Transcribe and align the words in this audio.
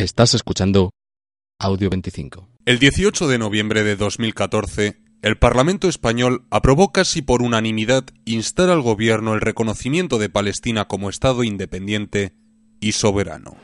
Estás 0.00 0.32
escuchando 0.32 0.94
Audio 1.58 1.90
25. 1.90 2.48
El 2.64 2.78
18 2.78 3.28
de 3.28 3.36
noviembre 3.36 3.84
de 3.84 3.96
2014, 3.96 4.96
el 5.20 5.36
Parlamento 5.36 5.90
español 5.90 6.46
aprobó 6.50 6.90
casi 6.90 7.20
por 7.20 7.42
unanimidad 7.42 8.04
instar 8.24 8.70
al 8.70 8.80
gobierno 8.80 9.34
el 9.34 9.42
reconocimiento 9.42 10.16
de 10.16 10.30
Palestina 10.30 10.86
como 10.86 11.10
Estado 11.10 11.44
independiente 11.44 12.32
y 12.80 12.92
soberano. 12.92 13.58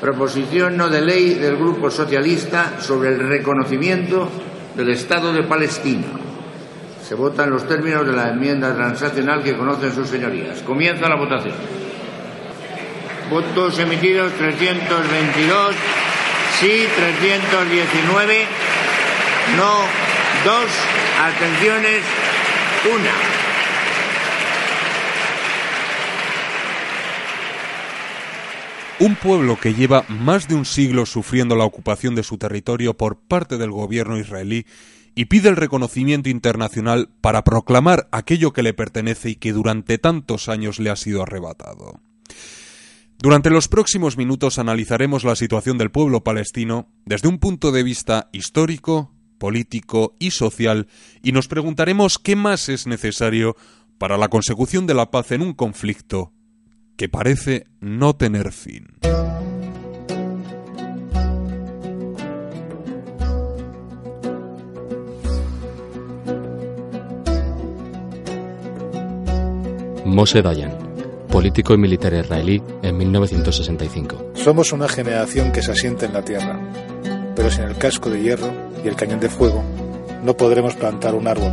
Proposición 0.00 0.76
no 0.76 0.88
de 0.88 1.02
ley 1.02 1.34
del 1.34 1.56
Grupo 1.56 1.88
Socialista 1.88 2.80
sobre 2.80 3.10
el 3.10 3.20
reconocimiento 3.20 4.28
del 4.76 4.90
Estado 4.90 5.32
de 5.32 5.44
Palestina. 5.44 6.08
Se 7.06 7.14
votan 7.14 7.48
los 7.48 7.68
términos 7.68 8.04
de 8.04 8.12
la 8.12 8.30
enmienda 8.30 8.74
transaccional 8.74 9.44
que 9.44 9.56
conocen 9.56 9.94
sus 9.94 10.08
señorías. 10.08 10.62
Comienza 10.62 11.08
la 11.08 11.14
votación. 11.14 11.79
Votos 13.30 13.78
emitidos 13.78 14.32
322, 14.32 15.76
sí 16.58 16.84
319, 16.96 18.44
no 19.56 19.78
2, 20.44 20.70
abstenciones 21.22 22.02
1. 22.92 23.30
Un 28.98 29.14
pueblo 29.14 29.56
que 29.60 29.74
lleva 29.74 30.04
más 30.08 30.48
de 30.48 30.56
un 30.56 30.64
siglo 30.64 31.06
sufriendo 31.06 31.54
la 31.54 31.64
ocupación 31.64 32.16
de 32.16 32.24
su 32.24 32.36
territorio 32.36 32.96
por 32.96 33.16
parte 33.16 33.58
del 33.58 33.70
gobierno 33.70 34.18
israelí 34.18 34.66
y 35.14 35.26
pide 35.26 35.48
el 35.50 35.56
reconocimiento 35.56 36.28
internacional 36.28 37.08
para 37.20 37.44
proclamar 37.44 38.08
aquello 38.10 38.52
que 38.52 38.64
le 38.64 38.74
pertenece 38.74 39.30
y 39.30 39.36
que 39.36 39.52
durante 39.52 39.98
tantos 39.98 40.48
años 40.48 40.80
le 40.80 40.90
ha 40.90 40.96
sido 40.96 41.22
arrebatado. 41.22 42.00
Durante 43.22 43.50
los 43.50 43.68
próximos 43.68 44.16
minutos 44.16 44.58
analizaremos 44.58 45.24
la 45.24 45.36
situación 45.36 45.76
del 45.76 45.90
pueblo 45.90 46.24
palestino 46.24 46.88
desde 47.04 47.28
un 47.28 47.38
punto 47.38 47.70
de 47.70 47.82
vista 47.82 48.30
histórico, 48.32 49.12
político 49.36 50.16
y 50.18 50.30
social 50.30 50.88
y 51.22 51.32
nos 51.32 51.46
preguntaremos 51.46 52.18
qué 52.18 52.34
más 52.34 52.70
es 52.70 52.86
necesario 52.86 53.56
para 53.98 54.16
la 54.16 54.28
consecución 54.28 54.86
de 54.86 54.94
la 54.94 55.10
paz 55.10 55.32
en 55.32 55.42
un 55.42 55.52
conflicto 55.52 56.32
que 56.96 57.10
parece 57.10 57.66
no 57.78 58.16
tener 58.16 58.52
fin. 58.52 58.86
Moshe 70.06 70.40
Dayan, 70.40 70.79
político 71.30 71.72
y 71.72 71.78
militar 71.78 72.12
israelí 72.12 72.62
en 72.82 72.96
1965. 72.96 74.32
Somos 74.34 74.72
una 74.72 74.88
generación 74.88 75.52
que 75.52 75.62
se 75.62 75.72
asienta 75.72 76.06
en 76.06 76.12
la 76.12 76.22
tierra, 76.22 76.60
pero 77.34 77.50
sin 77.50 77.64
el 77.64 77.76
casco 77.76 78.10
de 78.10 78.20
hierro 78.20 78.52
y 78.84 78.88
el 78.88 78.96
cañón 78.96 79.20
de 79.20 79.30
fuego 79.30 79.62
no 80.22 80.36
podremos 80.36 80.74
plantar 80.74 81.14
un 81.14 81.28
árbol 81.28 81.52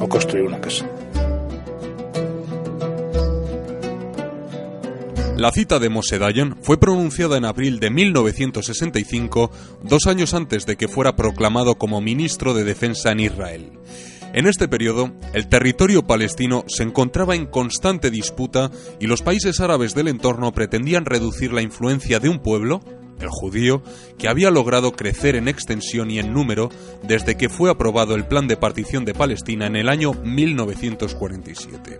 o 0.00 0.08
construir 0.08 0.44
una 0.44 0.60
casa. 0.60 0.86
La 5.36 5.52
cita 5.52 5.78
de 5.78 5.90
Moshe 5.90 6.18
Dayan 6.18 6.56
fue 6.62 6.78
pronunciada 6.78 7.36
en 7.36 7.44
abril 7.44 7.78
de 7.78 7.90
1965, 7.90 9.50
dos 9.82 10.06
años 10.06 10.32
antes 10.32 10.64
de 10.64 10.76
que 10.76 10.88
fuera 10.88 11.14
proclamado 11.14 11.76
como 11.76 12.00
ministro 12.00 12.54
de 12.54 12.64
Defensa 12.64 13.12
en 13.12 13.20
Israel. 13.20 13.72
En 14.36 14.46
este 14.46 14.68
periodo, 14.68 15.12
el 15.32 15.48
territorio 15.48 16.06
palestino 16.06 16.64
se 16.66 16.82
encontraba 16.82 17.34
en 17.34 17.46
constante 17.46 18.10
disputa 18.10 18.70
y 19.00 19.06
los 19.06 19.22
países 19.22 19.60
árabes 19.60 19.94
del 19.94 20.08
entorno 20.08 20.52
pretendían 20.52 21.06
reducir 21.06 21.54
la 21.54 21.62
influencia 21.62 22.20
de 22.20 22.28
un 22.28 22.40
pueblo, 22.40 22.82
el 23.18 23.28
judío, 23.30 23.82
que 24.18 24.28
había 24.28 24.50
logrado 24.50 24.92
crecer 24.92 25.36
en 25.36 25.48
extensión 25.48 26.10
y 26.10 26.18
en 26.18 26.34
número 26.34 26.68
desde 27.02 27.38
que 27.38 27.48
fue 27.48 27.70
aprobado 27.70 28.14
el 28.14 28.26
Plan 28.26 28.46
de 28.46 28.58
Partición 28.58 29.06
de 29.06 29.14
Palestina 29.14 29.68
en 29.68 29.76
el 29.76 29.88
año 29.88 30.12
1947. 30.12 31.98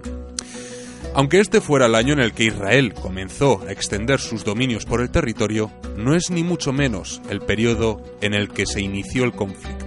Aunque 1.14 1.41
este 1.41 1.62
fuera 1.62 1.86
el 1.86 1.94
año 1.94 2.12
en 2.12 2.20
el 2.20 2.34
que 2.34 2.44
Israel 2.44 2.92
comenzó 2.92 3.62
a 3.66 3.72
extender 3.72 4.20
sus 4.20 4.44
dominios 4.44 4.84
por 4.84 5.00
el 5.00 5.08
territorio, 5.08 5.70
no 5.96 6.14
es 6.14 6.30
ni 6.30 6.44
mucho 6.44 6.75
menos 6.75 7.22
el 7.30 7.41
periodo 7.41 8.02
en 8.20 8.34
el 8.34 8.50
que 8.50 8.66
se 8.66 8.82
inició 8.82 9.25
el 9.25 9.32
conflicto. 9.32 9.85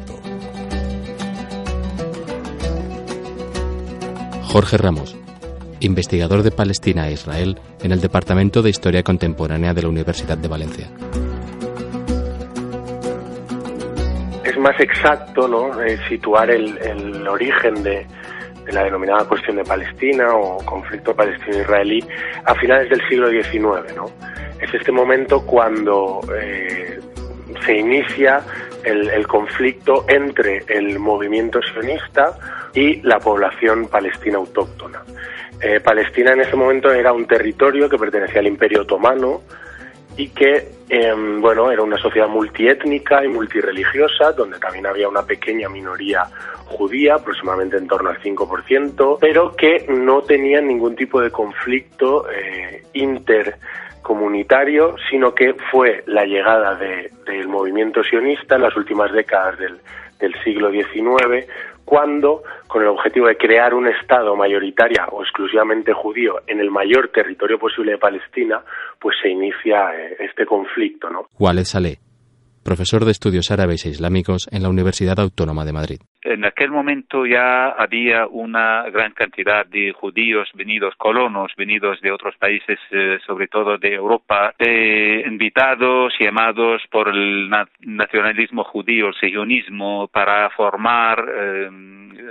Jorge 4.52 4.78
Ramos, 4.78 5.16
investigador 5.80 6.42
de 6.42 6.50
Palestina 6.50 7.08
e 7.08 7.12
Israel 7.12 7.60
en 7.84 7.92
el 7.92 8.02
Departamento 8.02 8.64
de 8.64 8.72
Historia 8.72 9.04
Contemporánea 9.04 9.76
de 9.76 9.84
la 9.84 9.90
Universidad 9.90 10.40
de 10.40 10.48
Valencia. 10.48 10.88
Es 14.44 14.58
más 14.58 14.80
exacto 14.80 15.48
¿no? 15.48 15.80
Eh, 15.84 16.00
situar 16.10 16.50
el, 16.50 17.28
origen 17.28 17.84
de, 17.84 18.08
la 18.72 18.86
denominada 18.86 19.26
cuestión 19.26 19.58
de 19.58 19.64
Palestina 19.64 20.34
o 20.34 20.58
conflicto 20.66 21.16
palestino-israelí 21.16 22.04
a 22.44 22.56
finales 22.56 22.90
del 22.90 23.08
siglo 23.08 23.30
XIX. 23.30 23.96
¿no? 23.96 24.06
Es 24.60 24.74
este 24.74 24.92
momento 24.92 25.46
cuando 25.46 26.22
eh, 26.36 27.00
se 27.68 27.78
inicia 27.78 28.42
el, 28.84 29.28
conflicto 29.28 30.06
entre 30.08 30.64
el 30.68 30.98
movimiento 30.98 31.60
sionista 31.62 32.36
y 32.74 33.02
la 33.02 33.20
población 33.20 33.88
palestina 33.88 34.38
autóctona. 34.38 35.02
Eh, 35.62 35.80
Palestina 35.82 36.32
en 36.32 36.42
ese 36.42 36.56
momento 36.56 36.92
era 36.92 37.12
un 37.12 37.26
territorio 37.26 37.90
que 37.90 37.98
pertenecía 37.98 38.40
al 38.40 38.48
Imperio 38.48 38.82
Otomano 38.82 39.42
y 40.16 40.30
que, 40.30 40.70
eh, 40.90 41.14
bueno, 41.40 41.72
era 41.72 41.82
una 41.82 41.98
sociedad 41.98 42.28
multiétnica 42.28 43.24
y 43.24 43.30
multireligiosa, 43.30 44.34
donde 44.34 44.60
también 44.60 44.86
había 44.86 45.08
una 45.08 45.24
pequeña 45.24 45.70
minoría 45.70 46.24
judía, 46.66 47.16
aproximadamente 47.16 47.78
en 47.78 47.88
torno 47.88 48.10
al 48.10 48.22
5%, 48.22 49.18
pero 49.20 49.56
que 49.56 49.86
no 49.90 50.22
tenía 50.22 50.62
ningún 50.62 50.96
tipo 50.96 51.22
de 51.22 51.32
conflicto 51.32 52.30
eh, 52.30 52.84
intercomunitario, 52.94 54.96
sino 55.10 55.34
que 55.34 55.56
fue 55.72 56.04
la 56.06 56.26
llegada 56.26 56.76
de, 56.76 57.12
del 57.26 57.48
movimiento 57.48 58.04
sionista 58.04 58.56
en 58.56 58.64
las 58.64 58.76
últimas 58.76 59.12
décadas 59.12 59.58
del, 59.58 59.80
del 60.20 60.34
siglo 60.44 60.72
XIX, 60.72 61.48
cuando, 61.86 62.44
con 62.68 62.84
el 62.84 62.90
objetivo 62.90 63.28
de 63.28 63.38
crear 63.38 63.74
un 63.74 63.88
Estado 63.88 64.36
mayoritaria 64.36 65.08
o 65.12 65.24
exclusivamente 65.24 65.94
judío 65.94 66.42
en 66.46 66.60
el 66.60 66.70
mayor 66.70 67.10
territorio 67.10 67.58
posible 67.58 67.94
de 67.94 67.98
Palestina, 67.98 68.62
pues 69.00 69.16
se 69.22 69.30
inicia 69.30 69.90
eh, 69.96 70.18
este 70.20 70.46
conflicto. 70.46 71.10
¿no? 71.10 71.28
Walid 71.40 71.64
Saleh, 71.64 71.98
profesor 72.70 73.04
de 73.04 73.10
estudios 73.18 73.50
árabes 73.50 73.84
e 73.88 73.90
islámicos 73.90 74.48
en 74.52 74.62
la 74.62 74.70
Universidad 74.70 75.20
Autónoma 75.20 75.66
de 75.66 75.74
Madrid. 75.74 76.00
En 76.22 76.46
aquel 76.46 76.70
momento 76.70 77.26
ya 77.26 77.70
había 77.70 78.28
una 78.28 78.88
gran 78.92 79.14
cantidad 79.14 79.66
de 79.66 79.92
judíos 79.92 80.48
venidos, 80.54 80.94
colonos 80.96 81.52
venidos 81.58 82.00
de 82.02 82.12
otros 82.12 82.36
países, 82.38 82.78
eh, 82.92 83.18
sobre 83.26 83.48
todo 83.48 83.80
de 83.80 83.96
Europa, 83.96 84.54
eh, 84.60 85.24
invitados, 85.26 86.14
llamados 86.20 86.84
por 86.92 87.10
el 87.10 87.50
na 87.50 87.68
nacionalismo 87.80 88.64
judío, 88.64 89.08
el 89.08 89.16
sionismo, 89.16 90.08
para 90.08 90.52
formar, 90.52 91.26
eh, 91.28 91.70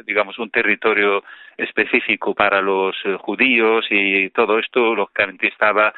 digamos, 0.06 0.38
un 0.38 0.50
territorio 0.50 1.25
específico 1.56 2.32
para 2.32 2.62
los 2.62 2.94
judíos 3.26 3.84
y 3.91 4.31
todo 4.31 4.60
esto 4.60 4.94
lógicamente 4.94 5.49
estaba 5.49 5.93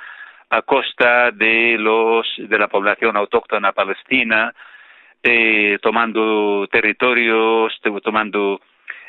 a 0.51 0.63
costa 0.63 1.31
de 1.31 1.77
los 1.79 2.27
de 2.37 2.59
la 2.59 2.69
población 2.69 3.17
autóctona 3.17 3.73
palestina 3.73 4.53
eh, 5.23 5.79
tomando 5.81 6.67
territorios 6.71 7.73
tomando 8.03 8.61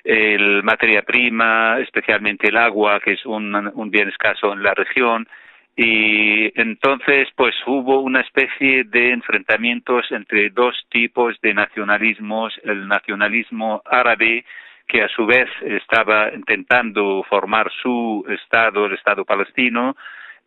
el 0.03 0.63
materia 0.63 1.01
prima 1.01 1.79
especialmente 1.79 2.49
el 2.49 2.57
agua 2.57 2.99
que 2.99 3.13
es 3.13 3.25
un, 3.25 3.55
un 3.73 3.91
bien 3.91 4.09
escaso 4.09 4.53
en 4.53 4.63
la 4.63 4.73
región. 4.73 5.27
Y 5.75 6.51
entonces 6.59 7.29
pues 7.35 7.55
hubo 7.65 8.01
una 8.01 8.19
especie 8.21 8.83
de 8.83 9.11
enfrentamientos 9.11 10.05
entre 10.11 10.49
dos 10.49 10.75
tipos 10.89 11.39
de 11.41 11.53
nacionalismos 11.53 12.53
el 12.63 12.87
nacionalismo 12.87 13.81
árabe 13.85 14.45
que 14.85 15.01
a 15.01 15.07
su 15.07 15.25
vez 15.25 15.49
estaba 15.61 16.33
intentando 16.33 17.23
formar 17.29 17.71
su 17.81 18.25
estado 18.27 18.85
el 18.85 18.93
estado 18.93 19.23
palestino 19.23 19.95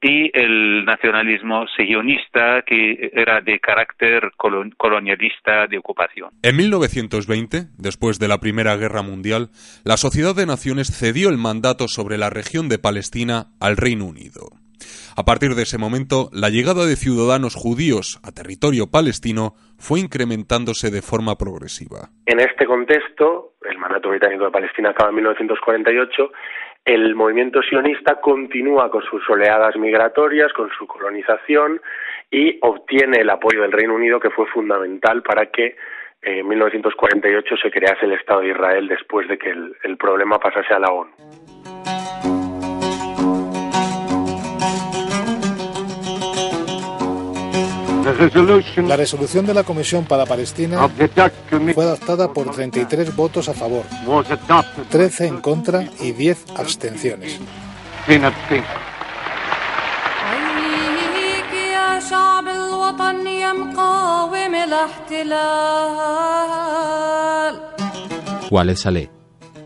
y 0.04 0.30
el 0.34 0.84
nacionalismo 0.84 1.66
sionista 1.74 2.60
que 2.66 3.10
era 3.14 3.40
de 3.40 3.58
carácter 3.58 4.32
colonialista 4.76 5.66
de 5.66 5.78
ocupación. 5.78 6.28
En 6.42 6.56
1920, 6.56 7.68
después 7.78 8.18
de 8.18 8.28
la 8.28 8.38
Primera 8.38 8.76
Guerra 8.76 9.00
Mundial, 9.00 9.48
la 9.82 9.96
Sociedad 9.96 10.36
de 10.36 10.44
Naciones 10.44 10.88
cedió 10.88 11.30
el 11.30 11.38
mandato 11.38 11.88
sobre 11.88 12.18
la 12.18 12.28
región 12.28 12.68
de 12.68 12.78
Palestina 12.78 13.46
al 13.62 13.78
Reino 13.78 14.04
Unido. 14.04 14.50
A 15.16 15.24
partir 15.24 15.54
de 15.54 15.62
ese 15.62 15.78
momento, 15.78 16.28
la 16.32 16.50
llegada 16.50 16.84
de 16.84 16.96
ciudadanos 16.96 17.54
judíos 17.54 18.20
a 18.22 18.32
territorio 18.32 18.90
palestino 18.90 19.54
fue 19.78 20.00
incrementándose 20.00 20.90
de 20.90 21.00
forma 21.00 21.36
progresiva. 21.36 22.10
En 22.26 22.40
este 22.40 22.66
contexto, 22.66 23.54
el 23.62 23.78
mandato 23.78 24.10
británico 24.10 24.44
de 24.44 24.50
Palestina 24.50 24.90
acaba 24.90 25.08
en 25.08 25.16
1948 25.16 26.30
el 26.84 27.14
movimiento 27.14 27.62
sionista 27.62 28.20
continúa 28.20 28.90
con 28.90 29.02
sus 29.02 29.28
oleadas 29.30 29.76
migratorias, 29.76 30.52
con 30.52 30.70
su 30.70 30.86
colonización 30.86 31.80
y 32.30 32.58
obtiene 32.60 33.20
el 33.20 33.30
apoyo 33.30 33.62
del 33.62 33.72
Reino 33.72 33.94
Unido 33.94 34.20
que 34.20 34.30
fue 34.30 34.46
fundamental 34.46 35.22
para 35.22 35.46
que 35.46 35.64
eh, 35.66 35.76
en 36.40 36.48
1948 36.48 37.56
se 37.56 37.70
crease 37.70 38.04
el 38.04 38.12
Estado 38.12 38.40
de 38.40 38.48
Israel 38.48 38.88
después 38.88 39.26
de 39.28 39.38
que 39.38 39.50
el, 39.50 39.74
el 39.82 39.96
problema 39.96 40.38
pasase 40.38 40.74
a 40.74 40.78
la 40.78 40.88
ONU. 40.88 41.10
La 48.04 48.96
resolución 48.96 49.46
de 49.46 49.54
la 49.54 49.64
Comisión 49.64 50.04
para 50.04 50.26
Palestina 50.26 50.88
fue 51.74 51.84
adoptada 51.84 52.32
por 52.32 52.50
33 52.50 53.16
votos 53.16 53.48
a 53.48 53.54
favor, 53.54 53.84
13 54.90 55.26
en 55.26 55.40
contra 55.40 55.88
y 56.00 56.12
10 56.12 56.44
abstenciones. 56.56 57.40
Walid 68.50 68.76
Saleh, 68.76 69.10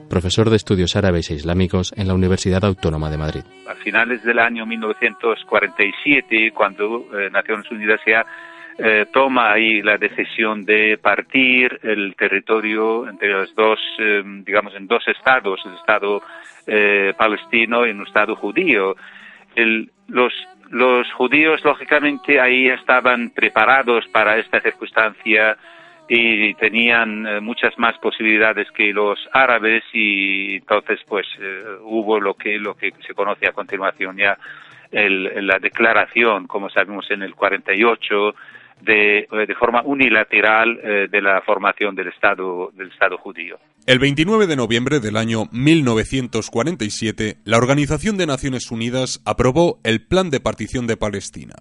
profesor 0.08 0.50
de 0.50 0.56
estudios 0.56 0.96
árabes 0.96 1.30
e 1.30 1.34
islámicos 1.34 1.92
en 1.96 2.08
la 2.08 2.14
Universidad 2.14 2.64
Autónoma 2.64 3.10
de 3.10 3.18
Madrid. 3.18 3.42
A 3.68 3.74
finales 3.74 4.22
del 4.24 4.38
año 4.38 4.66
1947, 4.66 6.52
cuando 6.52 7.06
eh, 7.12 7.30
Naciones 7.30 7.70
Unidas 7.70 8.00
ya 8.06 8.24
eh, 8.80 9.06
toma 9.12 9.50
ahí 9.50 9.82
la 9.82 9.98
decisión 9.98 10.64
de 10.64 10.98
partir 11.02 11.80
el 11.82 12.14
territorio 12.14 13.08
entre 13.08 13.28
los 13.28 13.52
dos, 13.56 13.80
eh, 13.98 14.22
digamos, 14.46 14.72
en 14.76 14.86
dos 14.86 15.02
estados, 15.08 15.60
el 15.66 15.74
Estado 15.74 16.22
eh, 16.64 17.12
palestino 17.18 17.84
y 17.84 17.90
un 17.90 18.06
Estado 18.06 18.36
judío. 18.36 18.94
El, 19.56 19.90
los, 20.06 20.32
los 20.70 21.12
judíos, 21.14 21.60
lógicamente, 21.64 22.40
ahí 22.40 22.68
estaban 22.68 23.30
preparados 23.30 24.06
para 24.12 24.38
esta 24.38 24.60
circunstancia 24.60 25.56
y 26.08 26.54
tenían 26.54 27.26
eh, 27.26 27.40
muchas 27.40 27.78
más 27.78 27.98
posibilidades 27.98 28.70
que 28.72 28.92
los 28.92 29.18
árabes 29.32 29.84
y 29.92 30.56
entonces 30.56 31.00
pues 31.06 31.26
eh, 31.38 31.64
hubo 31.82 32.18
lo 32.18 32.34
que 32.34 32.58
lo 32.58 32.74
que 32.74 32.92
se 33.06 33.14
conoce 33.14 33.46
a 33.46 33.52
continuación 33.52 34.16
ya 34.16 34.38
el, 34.90 35.46
la 35.46 35.58
declaración 35.58 36.46
como 36.46 36.70
sabemos 36.70 37.10
en 37.10 37.22
el 37.22 37.34
48 37.34 38.34
de, 38.80 39.26
de 39.30 39.54
forma 39.54 39.82
unilateral 39.82 40.78
eh, 40.82 41.08
de 41.10 41.20
la 41.20 41.40
formación 41.42 41.94
del 41.94 42.08
Estado, 42.08 42.70
del 42.74 42.90
Estado 42.90 43.18
judío. 43.18 43.58
El 43.86 43.98
29 43.98 44.46
de 44.46 44.56
noviembre 44.56 45.00
del 45.00 45.16
año 45.16 45.48
1947, 45.50 47.38
la 47.44 47.56
Organización 47.56 48.16
de 48.16 48.26
Naciones 48.26 48.70
Unidas 48.70 49.22
aprobó 49.24 49.80
el 49.82 50.04
Plan 50.04 50.30
de 50.30 50.40
Partición 50.40 50.86
de 50.86 50.96
Palestina, 50.96 51.54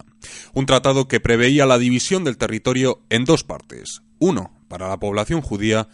un 0.54 0.66
tratado 0.66 1.08
que 1.08 1.20
preveía 1.20 1.66
la 1.66 1.78
división 1.78 2.24
del 2.24 2.38
territorio 2.38 3.00
en 3.10 3.24
dos 3.24 3.44
partes, 3.44 4.02
uno 4.20 4.52
para 4.68 4.90
la 4.90 4.98
población 4.98 5.42
judía 5.42 5.88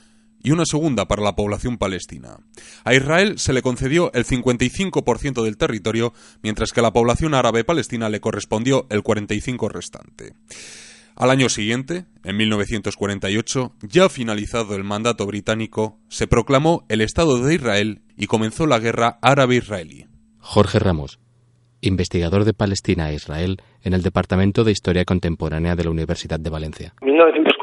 y 0.44 0.52
una 0.52 0.66
segunda 0.66 1.08
para 1.08 1.24
la 1.24 1.36
población 1.36 1.78
palestina. 1.78 2.38
A 2.84 2.94
Israel 2.94 3.40
se 3.40 3.54
le 3.54 3.62
concedió 3.62 4.12
el 4.14 4.26
55% 4.26 5.44
del 5.44 5.58
territorio, 5.58 6.14
mientras 6.42 6.72
que 6.72 6.82
a 6.82 6.84
la 6.84 6.94
población 6.94 7.34
árabe 7.34 7.64
palestina 7.64 8.10
le 8.10 8.20
correspondió 8.20 8.86
el 8.90 9.04
45% 9.04 9.72
restante. 9.72 10.34
Al 11.16 11.30
año 11.30 11.48
siguiente, 11.50 12.06
en 12.24 12.38
1948, 12.38 13.74
ya 13.84 14.10
finalizado 14.10 14.76
el 14.76 14.84
mandato 14.84 15.28
británico, 15.28 16.00
se 16.08 16.28
proclamó 16.28 16.86
el 16.90 17.02
Estado 17.02 17.38
de 17.38 17.54
Israel 17.54 18.02
y 18.18 18.26
comenzó 18.26 18.66
la 18.66 18.80
guerra 18.80 19.20
árabe-israelí. 19.22 20.08
Jorge 20.40 20.80
Ramos, 20.80 21.20
investigador 21.82 22.46
de 22.46 22.54
Palestina 22.54 23.12
e 23.12 23.16
Israel 23.16 23.58
en 23.84 23.94
el 23.94 24.02
Departamento 24.02 24.64
de 24.64 24.72
Historia 24.72 25.06
Contemporánea 25.06 25.76
de 25.76 25.84
la 25.84 25.92
Universidad 25.92 26.40
de 26.40 26.50
Valencia. 26.50 26.94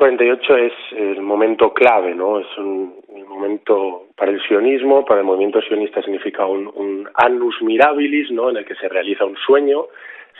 1948 0.00 0.56
es 0.56 0.72
el 0.92 1.22
momento 1.22 1.72
clave, 1.72 2.14
¿no? 2.14 2.38
Es 2.40 2.58
un, 2.58 3.00
momento 3.28 4.08
para 4.16 4.32
el 4.32 4.42
sionismo, 4.42 5.04
para 5.04 5.20
el 5.20 5.26
movimiento 5.26 5.62
sionista 5.62 6.02
significa 6.02 6.44
un, 6.44 7.08
annus 7.14 7.62
mirabilis, 7.62 8.30
¿no? 8.30 8.50
En 8.50 8.58
el 8.58 8.64
que 8.64 8.74
se 8.74 8.88
realiza 8.88 9.24
un 9.24 9.36
sueño 9.36 9.86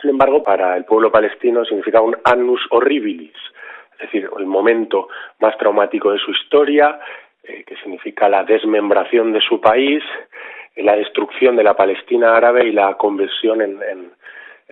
sin 0.01 0.09
embargo, 0.09 0.43
para 0.43 0.75
el 0.75 0.85
pueblo 0.85 1.11
palestino 1.11 1.63
significa 1.63 2.01
un 2.01 2.17
annus 2.23 2.61
horribilis, 2.71 3.35
es 3.93 3.99
decir, 3.99 4.27
el 4.37 4.45
momento 4.47 5.09
más 5.39 5.55
traumático 5.57 6.11
de 6.11 6.17
su 6.17 6.31
historia, 6.31 6.99
eh, 7.43 7.63
que 7.65 7.75
significa 7.77 8.27
la 8.27 8.43
desmembración 8.43 9.31
de 9.31 9.41
su 9.41 9.61
país, 9.61 10.03
la 10.77 10.95
destrucción 10.95 11.55
de 11.55 11.63
la 11.63 11.75
Palestina 11.75 12.35
árabe 12.35 12.67
y 12.67 12.71
la 12.71 12.95
conversión 12.95 13.61
en, 13.61 13.79
en 13.83 14.11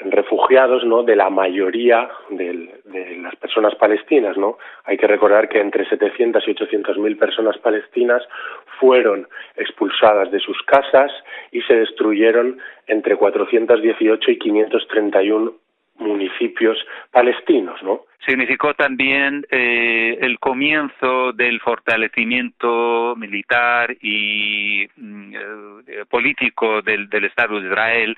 refugiados 0.05 0.83
¿no? 0.83 1.03
de 1.03 1.15
la 1.15 1.29
mayoría 1.29 2.09
de 2.29 3.17
las 3.21 3.35
personas 3.35 3.75
palestinas. 3.75 4.37
¿no? 4.37 4.57
Hay 4.85 4.97
que 4.97 5.07
recordar 5.07 5.49
que 5.49 5.59
entre 5.59 5.87
700 5.87 6.47
y 6.47 6.51
800 6.51 6.97
mil 6.97 7.17
personas 7.17 7.57
palestinas 7.57 8.23
fueron 8.79 9.27
expulsadas 9.55 10.31
de 10.31 10.39
sus 10.39 10.61
casas 10.63 11.11
y 11.51 11.61
se 11.61 11.75
destruyeron 11.75 12.59
entre 12.87 13.15
418 13.15 14.31
y 14.31 14.39
531 14.39 15.53
municipios 15.99 16.77
palestinos, 17.11 17.81
¿no? 17.83 18.05
Significó 18.25 18.73
también 18.73 19.45
eh, 19.49 20.17
el 20.21 20.39
comienzo 20.39 21.33
del 21.33 21.59
fortalecimiento 21.59 23.15
militar 23.17 23.95
y 24.01 24.87
mm, 24.95 25.35
eh, 25.35 26.05
político 26.09 26.81
del, 26.81 27.09
del 27.09 27.25
Estado 27.25 27.59
de 27.59 27.67
Israel 27.67 28.17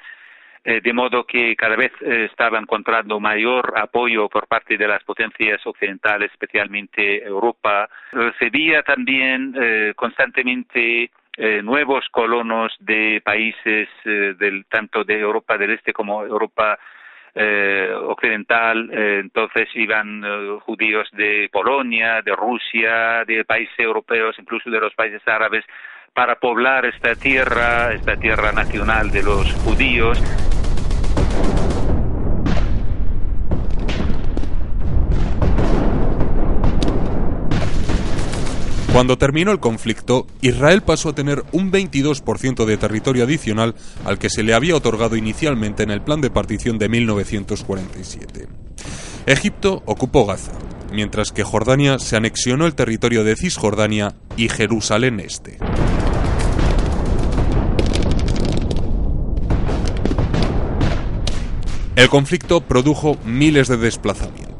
eh, 0.63 0.79
de 0.79 0.93
modo 0.93 1.23
que 1.23 1.55
cada 1.55 1.75
vez 1.75 1.91
eh, 2.01 2.27
estaba 2.29 2.59
encontrando 2.59 3.19
mayor 3.19 3.73
apoyo 3.77 4.29
por 4.29 4.45
parte 4.45 4.77
de 4.77 4.87
las 4.87 5.03
potencias 5.03 5.59
occidentales, 5.65 6.29
especialmente 6.31 7.23
Europa. 7.23 7.89
Recibía 8.11 8.83
también 8.83 9.55
eh, 9.59 9.93
constantemente 9.95 11.09
nuevos 11.63 12.05
colonos 12.11 12.75
de 12.79 13.19
países 13.23 13.87
del, 14.03 14.65
tanto 14.69 15.03
de 15.03 15.17
Europa 15.17 15.57
del 15.57 15.71
Este 15.71 15.93
como 15.93 16.23
Europa 16.23 16.77
occidental, 18.05 18.91
entonces 18.91 19.69
iban 19.73 20.59
judíos 20.59 21.09
de 21.13 21.49
Polonia, 21.51 22.21
de 22.21 22.35
Rusia, 22.35 23.23
de 23.25 23.45
países 23.45 23.73
europeos, 23.79 24.35
incluso 24.37 24.69
de 24.69 24.81
los 24.81 24.93
países 24.93 25.25
árabes, 25.25 25.63
para 26.13 26.35
poblar 26.35 26.85
esta 26.85 27.15
tierra, 27.15 27.93
esta 27.93 28.17
tierra 28.17 28.51
nacional 28.51 29.09
de 29.09 29.23
los 29.23 29.51
judíos. 29.63 30.21
Cuando 38.91 39.17
terminó 39.17 39.53
el 39.53 39.61
conflicto, 39.61 40.27
Israel 40.41 40.81
pasó 40.81 41.09
a 41.09 41.15
tener 41.15 41.45
un 41.53 41.71
22% 41.71 42.65
de 42.65 42.75
territorio 42.75 43.23
adicional 43.23 43.73
al 44.03 44.19
que 44.19 44.29
se 44.29 44.43
le 44.43 44.53
había 44.53 44.75
otorgado 44.75 45.15
inicialmente 45.15 45.83
en 45.83 45.91
el 45.91 46.01
plan 46.01 46.19
de 46.19 46.29
partición 46.29 46.77
de 46.77 46.89
1947. 46.89 48.49
Egipto 49.25 49.81
ocupó 49.85 50.25
Gaza, 50.25 50.51
mientras 50.91 51.31
que 51.31 51.43
Jordania 51.43 51.99
se 51.99 52.17
anexionó 52.17 52.65
el 52.65 52.75
territorio 52.75 53.23
de 53.23 53.37
Cisjordania 53.37 54.15
y 54.35 54.49
Jerusalén 54.49 55.21
Este. 55.21 55.57
El 61.95 62.09
conflicto 62.09 62.59
produjo 62.59 63.17
miles 63.23 63.69
de 63.69 63.77
desplazamientos. 63.77 64.50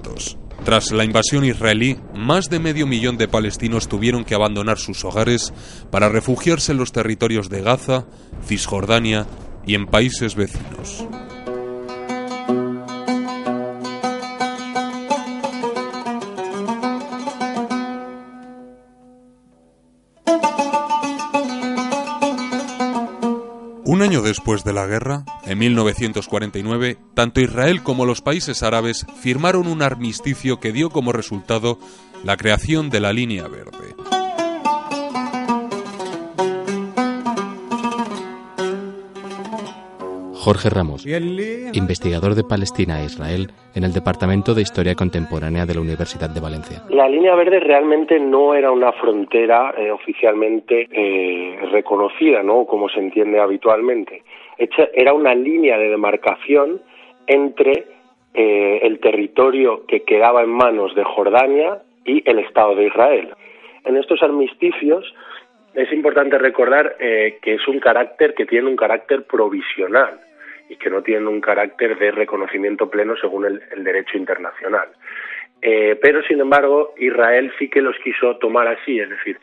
Tras 0.64 0.92
la 0.92 1.04
invasión 1.04 1.44
israelí, 1.44 1.98
más 2.14 2.50
de 2.50 2.60
medio 2.60 2.86
millón 2.86 3.18
de 3.18 3.28
palestinos 3.28 3.88
tuvieron 3.88 4.24
que 4.24 4.36
abandonar 4.36 4.78
sus 4.78 5.04
hogares 5.04 5.54
para 5.90 6.08
refugiarse 6.08 6.72
en 6.72 6.78
los 6.78 6.92
territorios 6.92 7.50
de 7.50 7.62
Gaza, 7.62 8.06
Cisjordania 8.46 9.26
y 9.66 9.74
en 9.74 9.88
países 9.88 10.36
vecinos. 10.36 11.06
Después 24.32 24.64
de 24.64 24.72
la 24.72 24.88
guerra, 24.88 25.26
en 25.44 25.58
1949, 25.58 26.98
tanto 27.14 27.42
Israel 27.42 27.84
como 27.84 28.06
los 28.06 28.22
países 28.22 28.64
árabes 28.64 29.06
firmaron 29.22 29.68
un 29.68 29.82
armisticio 29.82 30.62
que 30.62 30.72
dio 30.72 30.90
como 30.90 31.12
resultado 31.12 31.78
la 32.24 32.38
creación 32.38 32.90
de 32.90 33.02
la 33.02 33.12
Línea 33.12 33.50
Verde. 33.50 34.11
Jorge 40.42 40.72
Ramos, 40.72 41.06
investigador 41.06 42.34
de 42.34 42.44
Palestina 42.44 43.00
e 43.00 43.06
Israel 43.06 43.52
en 43.76 43.84
el 43.84 43.94
Departamento 43.94 44.56
de 44.56 44.64
Historia 44.64 44.96
Contemporánea 44.96 45.68
de 45.68 45.76
la 45.76 45.82
Universidad 45.82 46.32
de 46.32 46.42
Valencia. 46.42 46.82
La 46.90 47.08
línea 47.08 47.36
verde 47.36 47.60
realmente 47.60 48.20
no 48.20 48.56
era 48.56 48.72
una 48.72 48.92
frontera 48.94 49.76
eh, 49.78 49.92
oficialmente 49.92 50.90
eh, 50.92 51.60
reconocida, 51.72 52.42
¿no? 52.42 52.66
Como 52.66 52.90
se 52.90 53.00
entiende 53.00 53.40
habitualmente. 53.40 54.24
era 54.96 55.14
una 55.14 55.36
línea 55.36 55.78
de 55.78 55.90
demarcación 55.90 56.82
entre 57.28 57.86
eh, 58.34 58.80
el 58.82 59.00
territorio 59.00 59.86
que 59.86 60.02
quedaba 60.02 60.42
en 60.42 60.50
manos 60.50 60.96
de 60.96 61.04
Jordania 61.04 61.84
y 62.04 62.28
el 62.28 62.40
Estado 62.40 62.74
de 62.74 62.88
Israel. 62.88 63.30
En 63.86 63.96
estos 63.96 64.24
armisticios 64.24 65.06
es 65.76 65.94
importante 65.94 66.40
recordar 66.40 66.96
eh, 67.00 67.38
que 67.44 67.54
es 67.54 67.68
un 67.68 67.80
carácter 67.80 68.34
que 68.34 68.48
tiene 68.48 68.68
un 68.68 68.76
carácter 68.76 69.24
provisional 69.26 70.20
y 70.72 70.78
que 70.78 70.90
no 70.90 71.04
tiene 71.04 71.28
un 71.28 71.42
carácter 71.42 72.00
de 72.00 72.12
reconocimiento 72.12 72.90
pleno 72.90 73.18
según 73.18 73.46
el, 73.46 73.84
derecho 73.84 74.18
internacional. 74.18 74.88
Eh, 75.62 76.00
pero, 76.02 76.24
sin 76.24 76.40
embargo, 76.40 76.94
Israel 76.98 77.52
sí 77.60 77.70
que 77.70 77.82
los 77.82 77.98
quiso 77.98 78.38
tomar 78.38 78.70
así, 78.70 78.98
es 78.98 79.10
decir, 79.10 79.38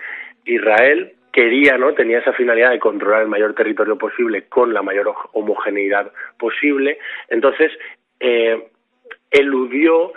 Israel 0.47 1.12
quería, 1.30 1.76
¿no? 1.76 1.92
Tenía 1.92 2.20
esa 2.20 2.32
finalidad 2.32 2.70
de 2.70 2.78
controlar 2.78 3.23
el 3.23 3.28
mayor 3.28 3.54
territorio 3.54 3.99
posible 3.99 4.47
con 4.49 4.73
la 4.73 4.80
mayor 4.80 5.12
homogeneidad 5.32 6.11
posible. 6.38 6.99
Entonces, 7.28 7.73
eh, 8.20 8.66
eludió 9.30 10.14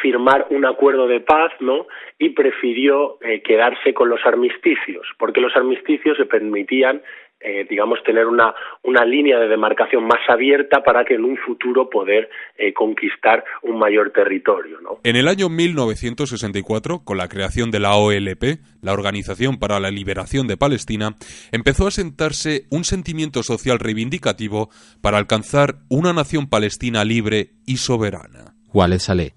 firmar 0.00 0.46
un 0.50 0.64
acuerdo 0.64 1.08
de 1.08 1.20
paz, 1.20 1.52
¿no? 1.58 1.88
Y 2.20 2.30
prefirió 2.30 3.18
eh, 3.20 3.42
quedarse 3.42 3.92
con 3.92 4.08
los 4.08 4.24
armisticios, 4.24 5.08
porque 5.18 5.40
los 5.40 5.56
armisticios 5.56 6.16
se 6.16 6.26
permitían 6.26 7.02
eh, 7.44 7.66
digamos, 7.68 8.02
tener 8.04 8.26
una, 8.26 8.54
una 8.82 9.04
línea 9.04 9.38
de 9.38 9.48
demarcación 9.48 10.04
más 10.04 10.20
abierta 10.28 10.82
para 10.82 11.04
que 11.04 11.14
en 11.14 11.24
un 11.24 11.36
futuro 11.36 11.88
poder 11.90 12.28
eh, 12.56 12.72
conquistar 12.72 13.44
un 13.62 13.78
mayor 13.78 14.10
territorio. 14.10 14.80
¿no? 14.80 14.98
En 15.04 15.16
el 15.16 15.28
año 15.28 15.48
1964, 15.48 17.00
con 17.04 17.18
la 17.18 17.28
creación 17.28 17.70
de 17.70 17.80
la 17.80 17.94
OLP, 17.94 18.60
la 18.82 18.92
Organización 18.92 19.58
para 19.58 19.80
la 19.80 19.90
Liberación 19.90 20.46
de 20.46 20.56
Palestina, 20.56 21.10
empezó 21.52 21.86
a 21.86 21.90
sentarse 21.90 22.62
un 22.70 22.84
sentimiento 22.84 23.42
social 23.42 23.78
reivindicativo 23.78 24.68
para 25.02 25.18
alcanzar 25.18 25.74
una 25.88 26.12
nación 26.12 26.48
palestina 26.48 27.04
libre 27.04 27.50
y 27.66 27.76
soberana. 27.76 28.54
Walid 28.72 28.98
Saleh, 28.98 29.32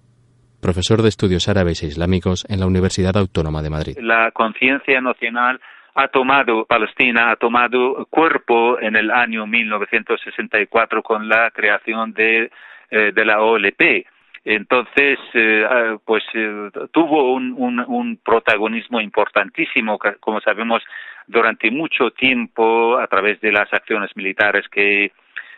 profesor 0.62 1.02
de 1.02 1.10
estudios 1.10 1.48
árabes 1.48 1.84
e 1.84 1.88
islámicos 1.88 2.46
en 2.50 2.60
la 2.60 2.68
Universidad 2.68 3.18
Autónoma 3.18 3.62
de 3.62 3.70
Madrid. 3.70 3.98
La 4.00 4.32
conciencia 4.32 5.02
nacional 5.02 5.60
ha 5.96 6.08
tomado, 6.10 6.66
Palestina 6.66 7.32
ha 7.32 7.36
tomado 7.38 8.06
cuerpo 8.10 8.80
en 8.80 8.96
el 8.96 9.12
año 9.12 9.48
1964 9.48 11.02
con 11.02 11.30
la 11.30 11.52
creación 11.52 12.14
de, 12.14 12.52
eh, 12.92 13.12
de 13.14 13.26
la 13.26 13.42
OLP. 13.42 14.06
Entonces, 14.44 15.18
eh, 15.34 15.66
ah, 15.68 15.98
pues 16.06 16.24
eh, 16.34 16.70
tuvo 16.92 17.34
un, 17.34 17.56
un, 17.58 17.80
un, 17.80 18.18
protagonismo 18.18 19.02
importantísimo, 19.02 19.98
como 20.20 20.40
sabemos, 20.42 20.84
durante 21.26 21.72
mucho 21.72 22.12
tiempo 22.12 23.00
a 23.00 23.08
través 23.08 23.42
de 23.42 23.52
las 23.52 23.74
acciones 23.74 24.16
militares 24.16 24.68
que, 24.70 25.12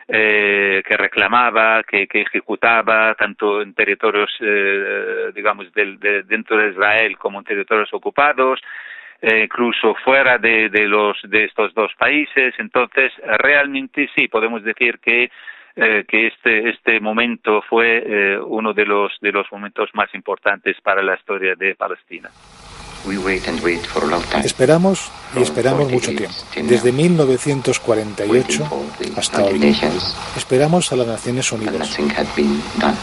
eh, 0.07 0.83
que 0.87 0.95
reclamaba, 0.95 1.83
que, 1.83 2.07
que, 2.07 2.21
ejecutaba, 2.21 3.13
tanto 3.15 3.61
en 3.61 3.73
territorios, 3.73 4.31
eh, 4.39 5.31
digamos, 5.35 5.71
del, 5.73 5.99
de, 5.99 6.23
dentro 6.23 6.57
de 6.57 6.69
Israel 6.69 7.17
como 7.17 7.39
en 7.39 7.45
territorios 7.45 7.93
ocupados, 7.93 8.61
eh, 9.21 9.43
incluso 9.45 9.95
fuera 10.03 10.37
de, 10.37 10.69
de, 10.69 10.87
los, 10.87 11.17
de 11.23 11.45
estos 11.45 11.73
dos 11.73 11.91
países. 11.97 12.53
Entonces, 12.59 13.11
realmente 13.39 14.09
sí, 14.15 14.27
podemos 14.27 14.63
decir 14.63 14.99
que 14.99 15.29
eh, 15.79 16.05
que 16.07 16.25
este 16.25 16.69
este 16.69 16.99
momento 16.99 17.61
fue 17.69 18.03
eh, 18.03 18.39
uno 18.39 18.73
de 18.73 18.83
los 18.83 19.11
de 19.21 19.31
los 19.31 19.45
momentos 19.51 19.91
más 19.93 20.11
importantes 20.15 20.75
para 20.81 21.03
la 21.03 21.13
historia 21.13 21.53
de 21.53 21.75
Palestina. 21.75 22.31
Esperamos 24.43 25.11
y 25.35 25.41
esperamos 25.43 25.91
mucho 25.91 26.15
tiempo. 26.15 26.33
Desde 26.63 26.91
1948 26.91 28.63
hasta 29.15 29.43
hoy. 29.43 29.75
Esperamos 30.35 30.91
a 30.91 30.95
las 30.95 31.07
Naciones 31.07 31.51
Unidas. 31.51 31.95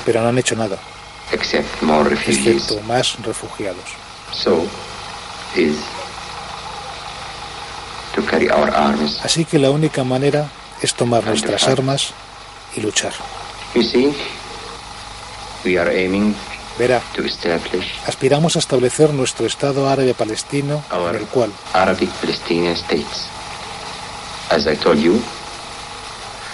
Pero 0.04 0.22
no 0.22 0.28
han 0.28 0.38
hecho 0.38 0.56
nada. 0.56 0.76
Excepto 2.58 2.80
más 2.88 3.24
refugiados. 3.24 3.96
Así 9.24 9.44
que 9.44 9.58
la 9.58 9.70
única 9.70 10.04
manera 10.04 10.48
es 10.82 10.94
tomar 10.94 11.24
nuestras 11.24 11.66
armas 11.68 12.12
y 12.76 12.80
luchar. 12.80 13.12
Verá, 16.78 17.00
aspiramos 18.06 18.56
a 18.56 18.58
establecer 18.58 19.12
nuestro 19.14 19.46
Estado 19.46 19.88
árabe 19.88 20.12
palestino 20.14 20.82
en 21.08 21.16
el 21.16 21.26
cual 21.28 21.52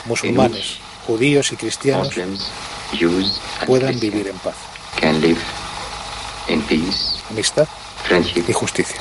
musulmanes, 0.05 0.77
judíos 1.07 1.53
y 1.53 1.57
cristianos 1.57 2.09
puedan 3.67 3.99
vivir 3.99 4.29
en 4.29 4.39
paz, 4.39 4.55
amistad 7.31 7.67
y 8.49 8.53
justicia. 8.53 9.01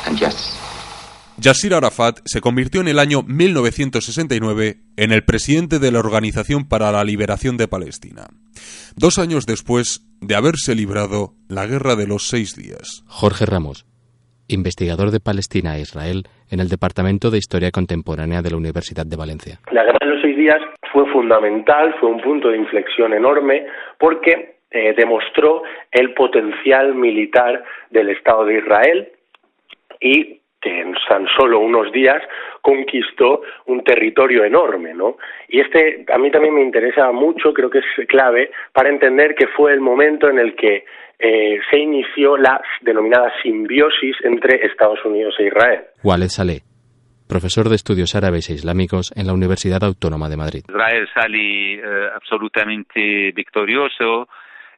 Yasir 1.41 1.73
Arafat 1.73 2.19
se 2.25 2.41
convirtió 2.41 2.81
en 2.81 2.89
el 2.89 2.99
año 2.99 3.21
1969 3.25 4.75
en 4.97 5.11
el 5.13 5.23
presidente 5.23 5.79
de 5.79 5.89
la 5.89 5.99
Organización 5.99 6.67
para 6.67 6.91
la 6.91 7.05
Liberación 7.05 7.55
de 7.55 7.69
Palestina, 7.69 8.27
dos 8.97 9.17
años 9.19 9.45
después 9.45 10.03
de 10.19 10.35
haberse 10.35 10.75
librado 10.75 11.31
la 11.47 11.65
Guerra 11.65 11.95
de 11.95 12.07
los 12.07 12.27
Seis 12.27 12.57
Días. 12.57 13.05
Jorge 13.07 13.45
Ramos, 13.45 13.85
investigador 14.49 15.11
de 15.11 15.21
Palestina 15.21 15.77
e 15.77 15.81
Israel 15.81 16.27
en 16.51 16.59
el 16.59 16.67
Departamento 16.67 17.31
de 17.31 17.37
Historia 17.37 17.71
Contemporánea 17.71 18.41
de 18.41 18.51
la 18.51 18.57
Universidad 18.57 19.05
de 19.05 19.15
Valencia. 19.15 19.59
La 19.71 19.85
Guerra 19.85 19.99
de 20.01 20.07
los 20.07 20.21
Seis 20.21 20.35
Días 20.35 20.59
fue 20.91 21.09
fundamental, 21.13 21.95
fue 22.01 22.09
un 22.09 22.19
punto 22.19 22.49
de 22.49 22.57
inflexión 22.57 23.13
enorme 23.13 23.65
porque 23.97 24.59
eh, 24.71 24.93
demostró 24.97 25.63
el 25.91 26.13
potencial 26.15 26.95
militar 26.95 27.63
del 27.91 28.09
Estado 28.09 28.43
de 28.43 28.57
Israel 28.57 29.09
y 30.01 30.38
que 30.61 30.81
en 30.81 30.93
tan 31.07 31.27
solo 31.37 31.59
unos 31.59 31.91
días 31.91 32.21
conquistó 32.61 33.41
un 33.65 33.83
territorio 33.83 34.43
enorme, 34.43 34.93
¿no? 34.93 35.17
Y 35.47 35.59
este 35.59 36.05
a 36.13 36.17
mí 36.17 36.29
también 36.31 36.53
me 36.53 36.61
interesa 36.61 37.11
mucho, 37.11 37.53
creo 37.53 37.69
que 37.69 37.79
es 37.79 38.07
clave 38.07 38.51
para 38.73 38.89
entender 38.89 39.35
que 39.35 39.47
fue 39.47 39.73
el 39.73 39.79
momento 39.79 40.29
en 40.29 40.39
el 40.39 40.55
que 40.55 40.85
eh, 41.19 41.59
se 41.69 41.79
inició 41.79 42.37
la 42.37 42.61
denominada 42.81 43.31
simbiosis 43.41 44.15
entre 44.23 44.65
Estados 44.65 45.03
Unidos 45.03 45.35
e 45.39 45.47
Israel. 45.47 45.81
Waled 46.03 46.29
Saleh, 46.29 46.61
profesor 47.27 47.67
de 47.69 47.75
estudios 47.75 48.15
árabes 48.15 48.49
e 48.49 48.53
islámicos 48.53 49.11
en 49.15 49.27
la 49.27 49.33
Universidad 49.33 49.83
Autónoma 49.83 50.29
de 50.29 50.37
Madrid. 50.37 50.63
Israel 50.69 51.07
sale 51.13 51.75
eh, 51.75 52.09
absolutamente 52.15 53.31
victorioso 53.33 54.29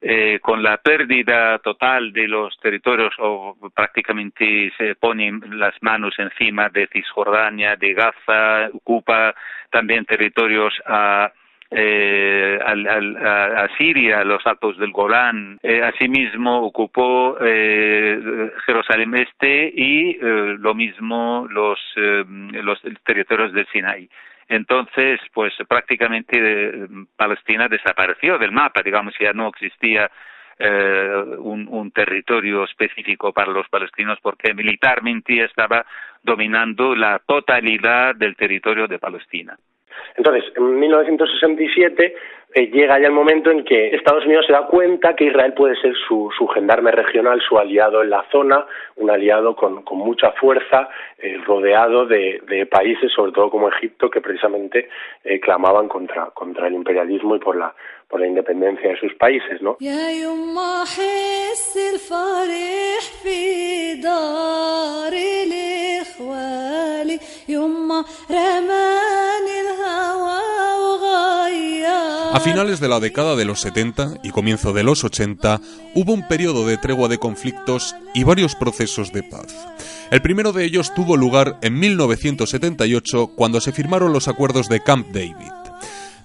eh, 0.01 0.39
con 0.41 0.63
la 0.63 0.77
pérdida 0.77 1.59
total 1.59 2.11
de 2.11 2.27
los 2.27 2.57
territorios 2.59 3.13
o 3.19 3.55
prácticamente 3.73 4.71
se 4.77 4.95
ponen 4.95 5.41
las 5.59 5.75
manos 5.81 6.15
encima 6.17 6.69
de 6.69 6.87
Cisjordania, 6.87 7.75
de 7.75 7.93
Gaza, 7.93 8.69
ocupa 8.73 9.35
también 9.69 10.05
territorios 10.05 10.73
a 10.85 11.31
eh, 11.71 12.59
a, 12.61 13.67
Siria, 13.77 14.23
los 14.23 14.45
altos 14.45 14.77
del 14.77 14.91
Golán. 14.91 15.57
Eh, 15.63 15.81
asimismo, 15.81 16.63
ocupó 16.63 17.37
eh, 17.41 18.51
Jerusalén 18.65 19.15
Este 19.15 19.71
y 19.73 20.11
eh, 20.11 20.55
lo 20.59 20.75
mismo 20.75 21.47
los, 21.49 21.79
los 21.95 22.81
territorios 23.05 23.53
del 23.53 23.67
Sinai. 23.71 24.09
Entonces, 24.51 25.21
pues 25.33 25.53
prácticamente 25.65 26.33
eh, 26.35 26.87
Palestina 27.15 27.69
desapareció 27.69 28.37
del 28.37 28.51
mapa, 28.51 28.81
digamos, 28.83 29.13
ya 29.17 29.31
no 29.31 29.47
existía 29.47 30.11
eh, 30.59 31.23
un, 31.37 31.69
un, 31.69 31.89
territorio 31.91 32.65
específico 32.65 33.31
para 33.31 33.49
los 33.49 33.69
palestinos 33.69 34.19
porque 34.21 34.53
militarmente 34.53 35.41
estaba 35.41 35.85
dominando 36.21 36.93
la 36.95 37.19
totalidad 37.19 38.13
del 38.13 38.35
territorio 38.35 38.89
de 38.89 38.99
Palestina. 38.99 39.57
Entonces, 40.15 40.45
en 40.55 40.79
1967 40.79 42.15
eh, 42.53 42.67
llega 42.67 42.99
ya 42.99 43.07
el 43.07 43.13
momento 43.13 43.49
en 43.49 43.63
que 43.63 43.95
Estados 43.95 44.25
Unidos 44.25 44.45
se 44.45 44.51
da 44.51 44.67
cuenta 44.67 45.15
que 45.15 45.25
Israel 45.25 45.53
puede 45.53 45.75
ser 45.77 45.93
su, 46.07 46.29
su 46.37 46.47
gendarme 46.47 46.91
regional, 46.91 47.41
su 47.47 47.57
aliado 47.57 48.03
en 48.03 48.09
la 48.09 48.25
zona, 48.29 48.65
un 48.97 49.09
aliado 49.09 49.55
con, 49.55 49.83
con 49.83 49.99
mucha 49.99 50.31
fuerza, 50.33 50.89
eh, 51.17 51.39
rodeado 51.45 52.05
de, 52.05 52.67
países, 52.69 53.11
sobre 53.13 53.31
todo 53.31 53.49
como 53.49 53.69
Egipto, 53.69 54.09
que 54.09 54.19
precisamente 54.19 54.89
eh, 55.23 55.39
clamaban 55.39 55.87
contra, 55.87 56.25
contra 56.31 56.67
el 56.67 56.73
imperialismo 56.73 57.37
y 57.37 57.39
por 57.39 57.55
la, 57.55 57.73
por 58.11 58.19
la 58.19 58.27
independencia 58.27 58.89
de 58.89 58.99
sus 58.99 59.13
países, 59.15 59.61
¿no? 59.61 59.77
A 72.33 72.39
finales 72.39 72.79
de 72.79 72.89
la 72.89 72.99
década 72.99 73.35
de 73.35 73.45
los 73.45 73.61
70 73.61 74.15
y 74.23 74.31
comienzo 74.31 74.73
de 74.73 74.83
los 74.83 75.03
80 75.03 75.59
hubo 75.95 76.13
un 76.13 76.27
periodo 76.27 76.67
de 76.67 76.77
tregua 76.77 77.07
de 77.07 77.17
conflictos 77.17 77.95
y 78.13 78.23
varios 78.23 78.55
procesos 78.55 79.13
de 79.13 79.23
paz. 79.23 79.67
El 80.11 80.21
primero 80.21 80.51
de 80.51 80.65
ellos 80.65 80.93
tuvo 80.93 81.15
lugar 81.15 81.57
en 81.61 81.79
1978 81.79 83.31
cuando 83.35 83.61
se 83.61 83.71
firmaron 83.71 84.11
los 84.11 84.27
acuerdos 84.27 84.67
de 84.67 84.81
Camp 84.81 85.07
David. 85.07 85.60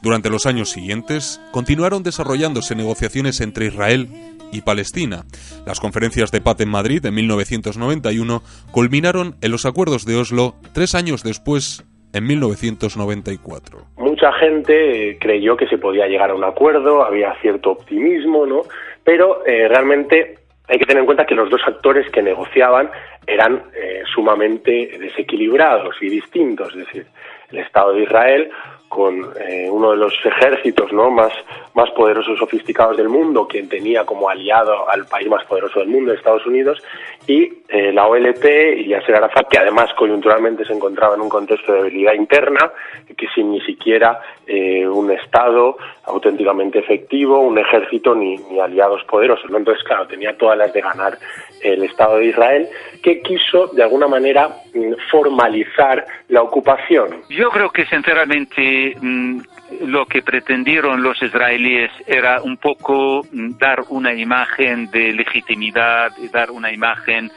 Durante 0.06 0.30
los 0.30 0.46
años 0.46 0.70
siguientes, 0.70 1.40
continuaron 1.50 2.04
desarrollándose 2.04 2.76
negociaciones 2.76 3.40
entre 3.40 3.66
Israel 3.66 4.06
y 4.52 4.60
Palestina. 4.60 5.24
Las 5.66 5.80
conferencias 5.80 6.30
de 6.30 6.40
paz 6.40 6.60
en 6.60 6.68
Madrid 6.68 7.04
en 7.04 7.12
1991 7.12 8.40
culminaron 8.70 9.34
en 9.42 9.50
los 9.50 9.66
acuerdos 9.66 10.06
de 10.06 10.14
Oslo 10.14 10.54
tres 10.72 10.94
años 10.94 11.24
después, 11.24 11.84
en 12.12 12.24
1994. 12.24 13.80
Mucha 13.96 14.32
gente 14.34 15.18
creyó 15.20 15.56
que 15.56 15.66
se 15.66 15.76
podía 15.76 16.06
llegar 16.06 16.30
a 16.30 16.36
un 16.36 16.44
acuerdo, 16.44 17.04
había 17.04 17.34
cierto 17.40 17.72
optimismo, 17.72 18.46
¿no? 18.46 18.62
Pero 19.02 19.44
eh, 19.44 19.66
realmente 19.66 20.38
hay 20.68 20.78
que 20.78 20.86
tener 20.86 21.00
en 21.00 21.06
cuenta 21.06 21.26
que 21.26 21.34
los 21.34 21.50
dos 21.50 21.62
actores 21.66 22.08
que 22.10 22.22
negociaban 22.22 22.88
eran 23.26 23.60
eh, 23.74 24.04
sumamente 24.14 24.98
desequilibrados 25.00 25.96
y 26.00 26.08
distintos, 26.08 26.68
es 26.76 26.86
decir, 26.86 27.06
el 27.50 27.58
Estado 27.58 27.92
de 27.92 28.04
Israel 28.04 28.50
con 28.96 29.30
eh, 29.38 29.68
uno 29.70 29.90
de 29.90 29.98
los 29.98 30.14
ejércitos 30.24 30.90
¿no? 30.90 31.10
más, 31.10 31.30
más 31.74 31.90
poderosos 31.90 32.34
y 32.34 32.38
sofisticados 32.38 32.96
del 32.96 33.10
mundo, 33.10 33.46
quien 33.46 33.68
tenía 33.68 34.06
como 34.06 34.30
aliado 34.30 34.88
al 34.88 35.04
país 35.04 35.28
más 35.28 35.44
poderoso 35.44 35.80
del 35.80 35.90
mundo, 35.90 36.14
Estados 36.14 36.46
Unidos, 36.46 36.82
y 37.26 37.42
eh, 37.68 37.92
la 37.92 38.06
OLP 38.06 38.44
y 38.78 38.88
Yasser 38.88 39.16
Arafat, 39.16 39.48
que 39.48 39.58
además 39.58 39.92
coyunturalmente 39.98 40.64
se 40.64 40.72
encontraba 40.72 41.14
en 41.14 41.20
un 41.20 41.28
contexto 41.28 41.74
de 41.74 41.82
debilidad 41.82 42.14
interna, 42.14 42.72
que 43.14 43.26
sin 43.34 43.50
ni 43.50 43.60
siquiera 43.60 44.18
eh, 44.46 44.88
un 44.88 45.10
Estado 45.10 45.76
auténticamente 46.04 46.78
efectivo, 46.78 47.40
un 47.40 47.58
ejército 47.58 48.14
ni, 48.14 48.38
ni 48.50 48.60
aliados 48.60 49.04
poderosos. 49.04 49.50
¿no? 49.50 49.58
Entonces, 49.58 49.84
claro, 49.84 50.06
tenía 50.06 50.38
todas 50.38 50.56
las 50.56 50.72
de 50.72 50.80
ganar 50.80 51.18
el 51.62 51.84
Estado 51.84 52.18
de 52.18 52.26
Israel, 52.26 52.68
que 53.02 53.20
quiso 53.22 53.68
de 53.68 53.82
alguna 53.82 54.08
manera 54.08 54.48
mm, 54.74 54.92
formalizar 55.10 56.06
la 56.28 56.42
ocupación. 56.42 57.22
Yo 57.28 57.50
creo 57.50 57.70
que 57.70 57.86
sinceramente 57.86 58.96
mm, 59.00 59.40
lo 59.86 60.06
que 60.06 60.22
pretendieron 60.22 61.02
los 61.02 61.20
israelíes 61.22 61.90
era 62.06 62.42
un 62.42 62.56
poco 62.56 63.22
mm, 63.30 63.58
dar 63.58 63.84
una 63.88 64.14
imagen 64.14 64.90
de 64.90 65.12
legitimidad, 65.12 66.12
dar 66.32 66.50
una 66.50 66.72
imagen 66.72 67.30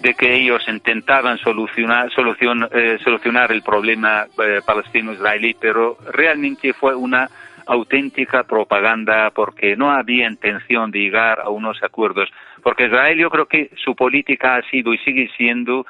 de 0.00 0.14
que 0.14 0.34
ellos 0.34 0.62
intentaban 0.68 1.38
solucionar, 1.38 2.10
solucion, 2.12 2.68
eh, 2.70 2.98
solucionar 3.02 3.50
el 3.50 3.62
problema 3.62 4.26
eh, 4.38 4.60
palestino-israelí, 4.64 5.56
pero 5.58 5.96
realmente 6.12 6.72
fue 6.74 6.94
una 6.94 7.30
auténtica 7.66 8.44
propaganda 8.44 9.30
porque 9.30 9.76
no 9.76 9.90
había 9.90 10.28
intención 10.28 10.90
de 10.90 11.00
llegar 11.00 11.40
a 11.40 11.48
unos 11.48 11.82
acuerdos. 11.82 12.28
Porque 12.66 12.86
Israel 12.86 13.16
yo 13.16 13.30
creo 13.30 13.46
que 13.46 13.70
su 13.76 13.94
política 13.94 14.56
ha 14.56 14.62
sido 14.62 14.92
y 14.92 14.98
sigue 14.98 15.30
siendo 15.36 15.86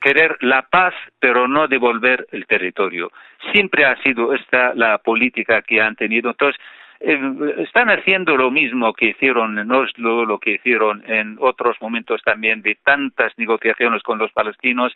querer 0.00 0.36
la 0.40 0.62
paz, 0.62 0.92
pero 1.20 1.46
no 1.46 1.68
devolver 1.68 2.26
el 2.32 2.48
territorio. 2.48 3.12
Siempre 3.52 3.84
ha 3.84 3.96
sido 4.02 4.34
esta 4.34 4.74
la 4.74 4.98
política 4.98 5.62
que 5.62 5.80
han 5.80 5.94
tenido. 5.94 6.30
Entonces, 6.30 6.60
eh, 6.98 7.16
están 7.58 7.90
haciendo 7.90 8.36
lo 8.36 8.50
mismo 8.50 8.92
que 8.92 9.10
hicieron 9.10 9.56
en 9.56 9.70
Oslo, 9.70 10.24
lo 10.24 10.40
que 10.40 10.54
hicieron 10.54 11.04
en 11.06 11.36
otros 11.38 11.76
momentos 11.80 12.20
también 12.24 12.60
de 12.60 12.76
tantas 12.82 13.32
negociaciones 13.38 14.02
con 14.02 14.18
los 14.18 14.32
palestinos, 14.32 14.92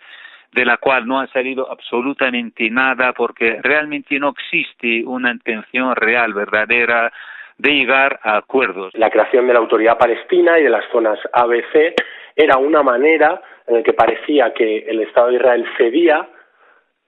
de 0.51 0.65
la 0.65 0.79
cual 0.79 1.07
no 1.07 1.21
ha 1.21 1.29
salido 1.29 1.71
absolutamente 1.71 2.69
nada 2.71 3.13
porque 3.13 3.61
realmente 3.63 4.19
no 4.19 4.31
existe 4.31 5.05
una 5.07 5.31
intención 5.31 5.95
real, 5.95 6.35
verdadera, 6.35 7.13
de 7.61 7.71
llegar 7.73 8.19
a 8.23 8.39
acuerdos. 8.39 8.93
La 8.95 9.11
creación 9.11 9.47
de 9.47 9.53
la 9.53 9.59
autoridad 9.59 9.99
palestina 9.99 10.59
y 10.59 10.63
de 10.63 10.71
las 10.71 10.85
zonas 10.91 11.19
ABC 11.33 11.95
era 12.35 12.57
una 12.57 12.83
manera 12.83 13.43
en 13.67 13.77
la 13.77 13.83
que 13.83 13.93
parecía 13.93 14.55
que 14.55 14.79
el 14.79 15.01
Estado 15.01 15.29
de 15.29 15.37
Israel 15.37 15.67
cedía 15.77 16.27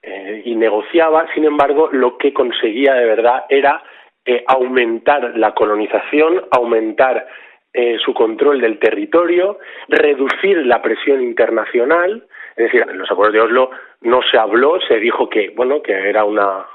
eh, 0.03 0.43
y 0.45 0.55
negociaba, 0.55 1.25
sin 1.33 1.45
embargo, 1.45 1.89
lo 1.91 2.17
que 2.17 2.33
conseguía 2.33 2.93
de 2.93 3.05
verdad 3.05 3.45
era 3.49 3.81
eh, 4.25 4.43
aumentar 4.47 5.35
la 5.37 5.53
colonización, 5.53 6.45
aumentar 6.51 7.25
eh, 7.73 7.97
su 8.05 8.13
control 8.13 8.61
del 8.61 8.77
territorio, 8.77 9.57
reducir 9.87 10.65
la 10.67 10.83
presión 10.83 11.23
internacional, 11.23 12.27
es 12.55 12.65
decir, 12.65 12.85
en 12.87 12.99
los 12.99 13.09
acuerdos 13.09 13.33
de 13.33 13.41
Oslo 13.41 13.71
no 14.01 14.21
se 14.29 14.37
habló, 14.37 14.79
se 14.81 14.99
dijo 14.99 15.27
que, 15.27 15.49
bueno, 15.55 15.81
que 15.81 15.93
era 15.93 16.25
una, 16.25 16.67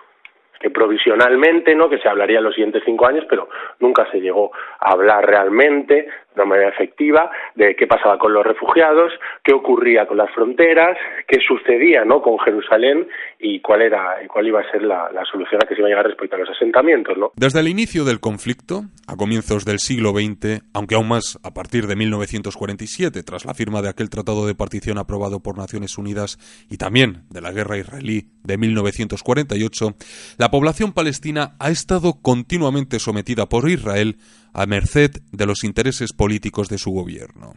que 0.61 0.71
provisionalmente, 0.71 1.75
¿no? 1.75 1.89
que 1.89 1.99
se 1.99 2.09
hablaría 2.09 2.39
en 2.39 2.45
los 2.45 2.55
siguientes 2.55 2.83
cinco 2.85 3.07
años, 3.07 3.25
pero 3.29 3.49
nunca 3.81 4.11
se 4.11 4.21
llegó 4.21 4.51
a 4.81 4.93
hablar 4.93 5.25
realmente 5.27 6.09
de 6.39 6.43
una 6.43 6.57
manera 6.57 6.71
efectiva 6.71 7.31
de 7.55 7.77
qué 7.77 7.87
pasaba 7.87 8.19
con 8.19 8.33
los 8.33 8.45
refugiados, 8.45 9.13
qué 9.45 9.53
ocurría 9.53 10.07
con 10.07 10.17
las 10.17 10.31
fronteras, 10.33 10.99
qué 11.27 11.39
sucedía 11.47 12.05
¿no? 12.05 12.21
con 12.21 12.39
Jerusalén 12.41 13.07
y 13.39 13.61
cuál 13.61 13.83
era 13.83 14.17
cuál 14.29 14.49
iba 14.49 14.61
a 14.61 14.71
ser 14.71 14.83
la, 14.83 15.11
la 15.13 15.25
solución 15.25 15.61
a 15.63 15.67
que 15.67 15.75
se 15.75 15.81
iba 15.81 15.87
a 15.87 15.91
llegar 15.91 16.07
respecto 16.07 16.37
a 16.37 16.41
los 16.41 16.51
asentamientos. 16.51 17.17
¿no? 17.17 17.31
Desde 17.37 17.61
el 17.61 17.69
inicio 17.69 18.05
del 18.05 18.21
conflicto, 18.21 18.83
a 19.07 19.17
comienzos 19.17 19.65
del 19.65 19.79
siglo 19.79 20.11
XX, 20.11 20.65
aunque 20.75 20.97
aún 20.97 21.09
más 21.09 21.39
a 21.45 21.55
partir 21.55 21.87
de 21.87 21.95
1947, 21.95 23.23
tras 23.23 23.45
la 23.45 23.55
firma 23.55 23.81
de 23.83 23.91
aquel 23.91 24.11
tratado 24.11 24.47
de 24.47 24.55
partición 24.55 24.99
aprobado 24.99 25.41
por 25.41 25.57
Naciones 25.57 25.99
Unidas 25.99 26.39
y 26.69 26.79
también 26.79 27.23
de 27.31 27.41
la 27.41 27.53
guerra 27.53 27.79
israelí 27.79 28.25
de 28.43 28.59
1948, 28.59 29.95
la 30.39 30.49
la 30.49 30.53
población 30.53 30.95
palestina 30.95 31.57
ha 31.59 31.69
estado 31.69 32.23
continuamente 32.23 32.99
sometida 32.99 33.51
por 33.51 33.69
Israel 33.69 34.17
a 34.53 34.67
merced 34.67 35.11
de 35.33 35.47
los 35.47 35.65
intereses 35.65 36.13
políticos 36.13 36.69
de 36.69 36.79
su 36.79 36.91
gobierno. 36.91 37.55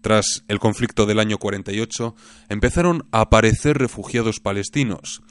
Tras 0.00 0.44
el 0.48 0.58
conflicto 0.58 1.06
del 1.06 1.20
año 1.20 1.38
48, 1.38 2.14
empezaron 2.48 3.02
a 3.12 3.22
aparecer 3.22 3.78
refugiados 3.78 4.40
palestinos. 4.40 5.22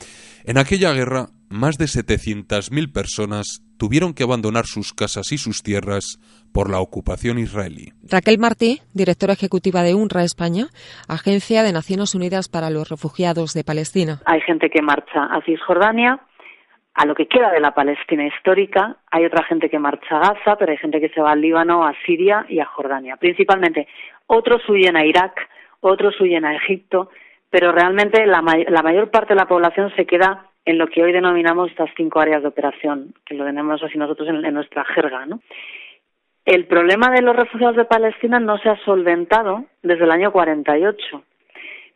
En 0.45 0.57
aquella 0.57 0.93
guerra, 0.93 1.29
más 1.49 1.77
de 1.77 1.85
700.000 1.85 2.93
personas 2.93 3.63
tuvieron 3.77 4.13
que 4.13 4.23
abandonar 4.23 4.65
sus 4.65 4.93
casas 4.93 5.31
y 5.31 5.37
sus 5.37 5.63
tierras 5.63 6.19
por 6.53 6.69
la 6.69 6.79
ocupación 6.79 7.39
israelí. 7.39 7.93
Raquel 8.03 8.37
Martí, 8.37 8.81
directora 8.93 9.33
ejecutiva 9.33 9.81
de 9.81 9.95
UNRWA 9.95 10.23
España, 10.23 10.67
Agencia 11.07 11.63
de 11.63 11.71
Naciones 11.71 12.13
Unidas 12.13 12.49
para 12.49 12.69
los 12.69 12.89
Refugiados 12.89 13.53
de 13.53 13.63
Palestina. 13.63 14.19
Hay 14.25 14.41
gente 14.41 14.69
que 14.69 14.81
marcha 14.81 15.23
a 15.23 15.41
Cisjordania, 15.45 16.19
a 16.93 17.05
lo 17.05 17.15
que 17.15 17.27
queda 17.27 17.51
de 17.51 17.59
la 17.59 17.73
Palestina 17.73 18.25
histórica. 18.25 18.97
Hay 19.11 19.25
otra 19.25 19.43
gente 19.43 19.69
que 19.69 19.79
marcha 19.79 20.17
a 20.17 20.19
Gaza, 20.19 20.55
pero 20.57 20.71
hay 20.71 20.77
gente 20.77 20.99
que 20.99 21.09
se 21.09 21.21
va 21.21 21.31
al 21.31 21.41
Líbano, 21.41 21.85
a 21.85 21.93
Siria 22.05 22.45
y 22.49 22.59
a 22.59 22.65
Jordania. 22.65 23.17
Principalmente, 23.17 23.87
otros 24.27 24.67
huyen 24.69 24.97
a 24.97 25.05
Irak, 25.05 25.47
otros 25.81 26.19
huyen 26.19 26.45
a 26.45 26.55
Egipto, 26.55 27.09
pero 27.49 27.71
realmente 27.71 28.25
la, 28.25 28.41
mayor 28.41 29.09
parte 29.09 29.33
de 29.33 29.39
la 29.39 29.47
población 29.47 29.93
se 29.95 30.05
queda 30.05 30.45
en 30.65 30.77
lo 30.77 30.87
que 30.87 31.01
hoy 31.01 31.11
denominamos 31.11 31.71
estas 31.71 31.89
cinco 31.95 32.19
áreas 32.19 32.41
de 32.41 32.49
operación, 32.49 33.13
que 33.25 33.33
lo 33.33 33.45
tenemos 33.45 33.81
así 33.81 33.97
nosotros 33.97 34.27
en, 34.29 34.45
en 34.45 34.53
nuestra 34.53 34.85
jerga, 34.85 35.25
¿no? 35.25 35.39
El 36.45 36.65
problema 36.65 37.11
de 37.11 37.21
los 37.21 37.35
refugiados 37.35 37.75
de 37.75 37.85
Palestina 37.85 38.39
no 38.39 38.57
se 38.57 38.69
ha 38.69 38.77
solventado 38.83 39.65
desde 39.83 40.03
el 40.03 40.11
año 40.11 40.31
48, 40.31 41.23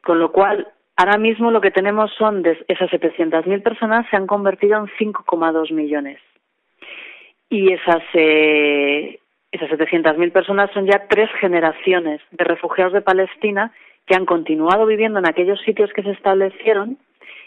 con 0.03 0.19
lo 0.19 0.32
cual 0.32 0.67
Ahora 0.95 1.17
mismo 1.17 1.49
lo 1.49 1.62
que 1.62 1.71
tenemos 1.71 2.12
son 2.17 2.43
de 2.43 2.63
esas 2.67 2.89
700.000 2.91 3.63
personas 3.63 4.06
se 4.10 4.15
han 4.15 4.27
convertido 4.27 4.77
en 4.77 4.86
5,2 4.86 5.71
millones. 5.73 6.19
Y 7.49 7.73
esas, 7.73 8.03
eh, 8.13 9.19
esas 9.51 9.69
700.000 9.69 10.32
personas 10.32 10.69
son 10.71 10.86
ya 10.86 11.08
tres 11.08 11.29
generaciones 11.39 12.21
de 12.32 12.43
refugiados 12.43 12.93
de 12.93 13.01
Palestina 13.01 13.71
que 14.06 14.15
han 14.15 14.25
continuado 14.25 14.86
viviendo 14.86 15.19
en 15.19 15.27
aquellos 15.27 15.60
sitios 15.62 15.91
que 15.93 16.03
se 16.03 16.12
establecieron 16.12 16.97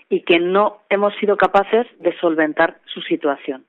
y 0.08 0.22
que 0.22 0.38
no 0.38 0.78
hemos 0.88 1.14
sido 1.16 1.36
capaces 1.36 1.86
de 2.00 2.16
solventar 2.18 2.78
su 2.86 3.00
situación. 3.02 3.64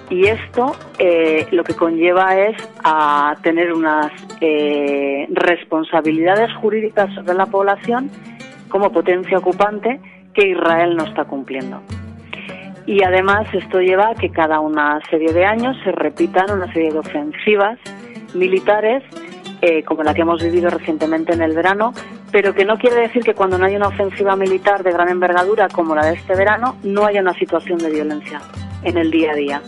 Y 0.09 0.27
esto 0.27 0.75
eh, 0.97 1.47
lo 1.51 1.63
que 1.63 1.73
conlleva 1.73 2.37
es 2.37 2.55
a 2.83 3.35
tener 3.41 3.73
unas 3.73 4.11
eh, 4.39 5.27
responsabilidades 5.29 6.53
jurídicas 6.55 7.13
sobre 7.15 7.33
la 7.33 7.47
población 7.47 8.09
como 8.69 8.91
potencia 8.91 9.39
ocupante 9.39 9.99
que 10.33 10.49
Israel 10.49 10.95
no 10.95 11.03
está 11.05 11.25
cumpliendo. 11.25 11.81
Y 12.85 13.03
además 13.03 13.47
esto 13.51 13.81
lleva 13.81 14.09
a 14.09 14.15
que 14.15 14.29
cada 14.29 14.59
una 14.59 15.01
serie 15.09 15.33
de 15.33 15.43
años 15.43 15.75
se 15.83 15.91
repitan 15.91 16.51
una 16.51 16.71
serie 16.71 16.91
de 16.91 16.99
ofensivas 16.99 17.79
militares 18.35 19.03
eh, 19.61 19.83
como 19.83 20.03
la 20.03 20.13
que 20.13 20.21
hemos 20.21 20.43
vivido 20.43 20.69
recientemente 20.69 21.33
en 21.33 21.41
el 21.41 21.53
verano, 21.53 21.93
pero 22.31 22.53
que 22.53 22.65
no 22.65 22.77
quiere 22.77 22.97
decir 23.01 23.23
que 23.23 23.33
cuando 23.33 23.57
no 23.57 23.65
hay 23.65 23.75
una 23.75 23.87
ofensiva 23.87 24.35
militar 24.35 24.83
de 24.83 24.91
gran 24.91 25.09
envergadura 25.09 25.69
como 25.69 25.95
la 25.95 26.05
de 26.05 26.13
este 26.13 26.35
verano, 26.35 26.77
no 26.83 27.05
haya 27.05 27.21
una 27.21 27.33
situación 27.33 27.79
de 27.79 27.89
violencia 27.89 28.41
en 28.83 28.97
el 28.97 29.09
día 29.09 29.31
a 29.31 29.35
día, 29.35 29.61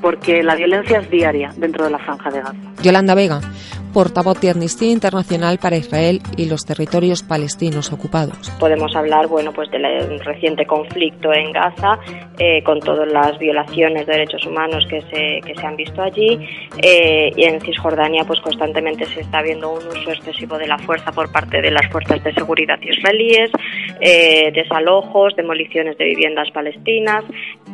porque 0.00 0.42
la 0.42 0.56
violencia 0.56 0.98
es 0.98 1.10
diaria 1.10 1.52
dentro 1.56 1.84
de 1.84 1.90
la 1.90 1.98
franja 1.98 2.30
de 2.30 2.40
Gaza. 2.40 2.56
Yolanda 2.82 3.14
Vega, 3.14 3.40
portavoz 3.96 4.38
de 4.42 4.50
Amnistía 4.50 4.92
Internacional 4.92 5.56
para 5.56 5.78
Israel 5.78 6.20
y 6.36 6.50
los 6.50 6.66
territorios 6.66 7.22
palestinos 7.22 7.94
ocupados. 7.94 8.50
Podemos 8.60 8.94
hablar, 8.94 9.26
bueno, 9.26 9.54
pues 9.54 9.70
del 9.70 10.20
reciente 10.20 10.66
conflicto 10.66 11.32
en 11.32 11.50
Gaza, 11.50 11.98
eh, 12.38 12.62
con 12.62 12.78
todas 12.80 13.10
las 13.10 13.38
violaciones 13.38 14.06
de 14.06 14.12
derechos 14.12 14.44
humanos 14.44 14.84
que 14.90 15.00
se, 15.00 15.40
que 15.46 15.54
se 15.58 15.66
han 15.66 15.76
visto 15.76 16.02
allí, 16.02 16.38
eh, 16.82 17.32
y 17.34 17.44
en 17.44 17.58
Cisjordania, 17.62 18.24
pues 18.24 18.38
constantemente 18.40 19.06
se 19.06 19.20
está 19.22 19.40
viendo 19.40 19.72
un 19.72 19.86
uso 19.86 20.10
excesivo 20.10 20.58
de 20.58 20.66
la 20.66 20.76
fuerza 20.76 21.10
por 21.12 21.32
parte 21.32 21.62
de 21.62 21.70
las 21.70 21.90
fuerzas 21.90 22.22
de 22.22 22.34
seguridad 22.34 22.78
israelíes, 22.82 23.50
eh, 24.02 24.52
desalojos, 24.52 25.34
demoliciones 25.36 25.96
de 25.96 26.04
viviendas 26.04 26.50
palestinas, 26.50 27.24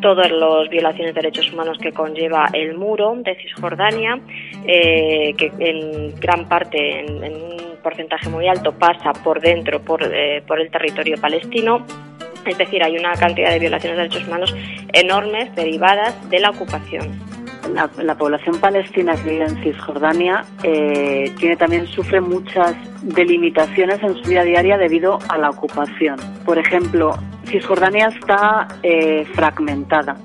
todas 0.01 0.31
las 0.31 0.69
violaciones 0.69 1.17
de 1.17 1.21
derechos 1.21 1.53
humanos 1.53 1.79
que 1.79 1.91
conlleva 1.91 2.47
el 2.53 2.79
muro 2.79 3.13
de 3.17 3.35
Cisjordania, 3.35 4.21
que 4.65 5.51
en 5.59 6.12
gran 6.21 6.49
parte, 6.49 7.01
en, 7.01 7.35
un 7.35 7.77
porcentaje 7.83 8.29
muy 8.29 8.49
alto, 8.49 8.73
pasa 8.73 9.13
por 9.13 9.41
dentro, 9.41 9.81
por, 9.81 10.03
eh, 10.03 10.43
por 10.47 10.61
el 10.61 10.71
territorio 10.71 11.17
palestino. 11.21 11.85
Es 12.47 12.59
decir, 12.59 12.83
hay 12.83 12.97
una 12.97 13.13
cantidad 13.13 13.51
de 13.51 13.59
violaciones 13.59 13.97
de 13.97 14.03
derechos 14.05 14.27
humanos 14.27 14.55
enormes 14.93 15.55
derivadas 15.55 16.29
de 16.31 16.41
la 16.41 16.51
ocupación. 16.51 17.33
La, 18.03 18.15
población 18.17 18.59
palestina 18.59 19.15
que 19.15 19.31
vive 19.31 19.45
en 19.45 19.63
Cisjordania 19.63 20.45
eh, 20.65 21.33
tiene 21.39 21.57
también 21.57 21.87
sufre 21.87 22.21
muchas 22.21 22.75
delimitaciones 23.03 24.03
en 24.03 24.15
su 24.17 24.29
vida 24.29 24.43
diaria 24.43 24.77
debido 24.77 25.21
a 25.29 25.39
la 25.39 25.51
ocupación. 25.51 26.17
Por 26.45 26.59
ejemplo, 26.59 27.15
Cisjordania 27.47 28.09
está 28.09 28.67
eh, 28.83 29.25
fragmentada 29.35 30.17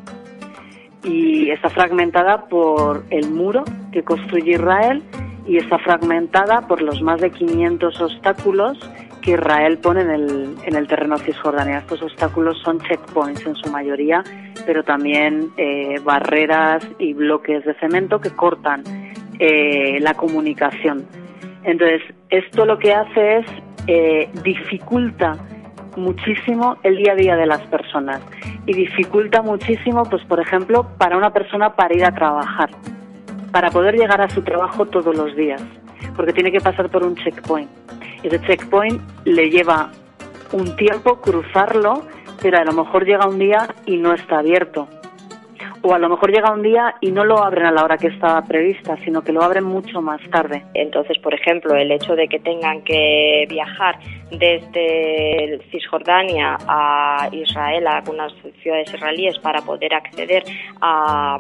y 1.03 1.51
está 1.51 1.69
fragmentada 1.69 2.45
por 2.47 3.05
el 3.11 3.29
muro 3.29 3.63
que 3.91 4.03
construye 4.03 4.53
Israel 4.53 5.03
y 5.47 5.57
está 5.57 5.77
fragmentada 5.79 6.67
por 6.67 6.81
los 6.81 7.01
más 7.01 7.21
de 7.21 7.31
500 7.31 8.01
obstáculos 8.01 8.77
que 9.21 9.31
Israel 9.31 9.77
pone 9.77 10.01
en 10.01 10.11
el, 10.11 10.55
en 10.63 10.75
el 10.75 10.87
terreno 10.87 11.17
cisjordania. 11.17 11.79
Estos 11.79 12.01
obstáculos 12.01 12.57
son 12.63 12.79
checkpoints 12.81 13.45
en 13.45 13.55
su 13.55 13.71
mayoría, 13.71 14.23
pero 14.65 14.83
también 14.83 15.49
eh, 15.57 15.99
barreras 16.03 16.85
y 16.99 17.13
bloques 17.13 17.63
de 17.65 17.73
cemento 17.75 18.19
que 18.19 18.31
cortan 18.31 18.83
eh, 19.39 19.99
la 20.01 20.13
comunicación. 20.15 21.05
Entonces, 21.63 22.01
esto 22.29 22.65
lo 22.65 22.77
que 22.77 22.93
hace 22.93 23.37
es 23.37 23.45
eh, 23.87 24.29
dificulta 24.43 25.37
muchísimo 25.95 26.77
el 26.83 26.97
día 26.97 27.13
a 27.13 27.15
día 27.15 27.35
de 27.35 27.45
las 27.45 27.61
personas 27.67 28.21
y 28.65 28.73
dificulta 28.73 29.41
muchísimo, 29.41 30.03
pues 30.03 30.23
por 30.25 30.39
ejemplo, 30.39 30.87
para 30.97 31.17
una 31.17 31.31
persona 31.31 31.75
para 31.75 31.95
ir 31.95 32.05
a 32.05 32.11
trabajar 32.11 32.69
para 33.51 33.71
poder 33.71 33.95
llegar 33.95 34.21
a 34.21 34.29
su 34.29 34.41
trabajo 34.41 34.85
todos 34.85 35.15
los 35.15 35.35
días, 35.35 35.61
porque 36.15 36.33
tiene 36.33 36.51
que 36.51 36.59
pasar 36.59 36.89
por 36.89 37.03
un 37.03 37.15
checkpoint. 37.15 37.69
Ese 38.23 38.39
checkpoint 38.41 39.01
le 39.25 39.49
lleva 39.49 39.91
un 40.51 40.75
tiempo 40.75 41.21
cruzarlo, 41.21 42.03
pero 42.41 42.57
a 42.57 42.63
lo 42.63 42.73
mejor 42.73 43.05
llega 43.05 43.27
un 43.27 43.39
día 43.39 43.67
y 43.85 43.97
no 43.97 44.13
está 44.13 44.39
abierto. 44.39 44.87
O 45.83 45.93
a 45.93 45.99
lo 45.99 46.09
mejor 46.09 46.31
llega 46.31 46.51
un 46.51 46.63
día 46.63 46.95
y 47.01 47.11
no 47.11 47.23
lo 47.23 47.43
abren 47.43 47.65
a 47.65 47.71
la 47.71 47.83
hora 47.83 47.97
que 47.97 48.07
estaba 48.07 48.41
prevista, 48.41 48.97
sino 49.05 49.21
que 49.21 49.31
lo 49.31 49.43
abren 49.43 49.63
mucho 49.63 50.01
más 50.01 50.19
tarde. 50.31 50.63
Entonces, 50.73 51.17
por 51.19 51.33
ejemplo, 51.33 51.75
el 51.75 51.91
hecho 51.91 52.15
de 52.15 52.27
que 52.27 52.39
tengan 52.39 52.81
que 52.83 53.45
viajar 53.47 53.99
desde 54.31 55.59
Cisjordania 55.71 56.57
a 56.67 57.29
Israel, 57.31 57.87
a 57.87 57.97
algunas 57.97 58.33
ciudades 58.61 58.91
israelíes, 58.93 59.37
para 59.39 59.61
poder 59.61 59.93
acceder 59.93 60.43
a 60.81 61.37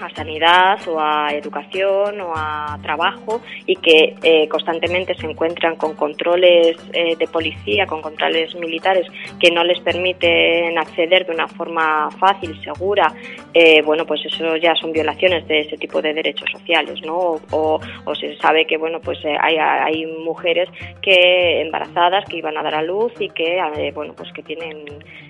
a 0.00 0.10
sanidad 0.14 0.78
o 0.88 0.98
a 1.00 1.28
educación 1.32 2.20
o 2.20 2.32
a 2.34 2.78
trabajo 2.82 3.40
y 3.66 3.76
que 3.76 4.14
eh, 4.22 4.48
constantemente 4.48 5.14
se 5.14 5.26
encuentran 5.26 5.76
con 5.76 5.94
controles 5.94 6.76
eh, 6.92 7.16
de 7.16 7.26
policía, 7.26 7.86
con 7.86 8.02
controles 8.02 8.54
militares 8.54 9.06
que 9.38 9.50
no 9.50 9.64
les 9.64 9.80
permiten 9.80 10.78
acceder 10.78 11.26
de 11.26 11.32
una 11.32 11.48
forma 11.48 12.10
fácil, 12.18 12.60
segura, 12.62 13.12
eh, 13.54 13.82
bueno, 13.82 14.06
pues 14.06 14.24
eso 14.24 14.56
ya 14.56 14.74
son 14.76 14.92
violaciones 14.92 15.46
de 15.46 15.60
ese 15.60 15.76
tipo 15.76 16.00
de 16.00 16.14
derechos 16.14 16.48
sociales, 16.50 17.00
¿no? 17.02 17.40
O, 17.50 17.80
se 18.14 18.36
sabe 18.36 18.66
que, 18.66 18.76
bueno, 18.76 19.00
pues 19.00 19.18
hay, 19.24 19.56
hay 19.56 20.04
mujeres 20.04 20.68
que 21.00 21.62
embarazadas 21.62 22.24
que 22.28 22.36
iban 22.36 22.58
a 22.58 22.62
dar 22.62 22.74
a 22.74 22.82
luz 22.82 23.12
y 23.18 23.30
que, 23.30 23.58
bueno, 23.94 24.12
pues 24.14 24.30
que 24.32 24.42
tienen 24.42 24.84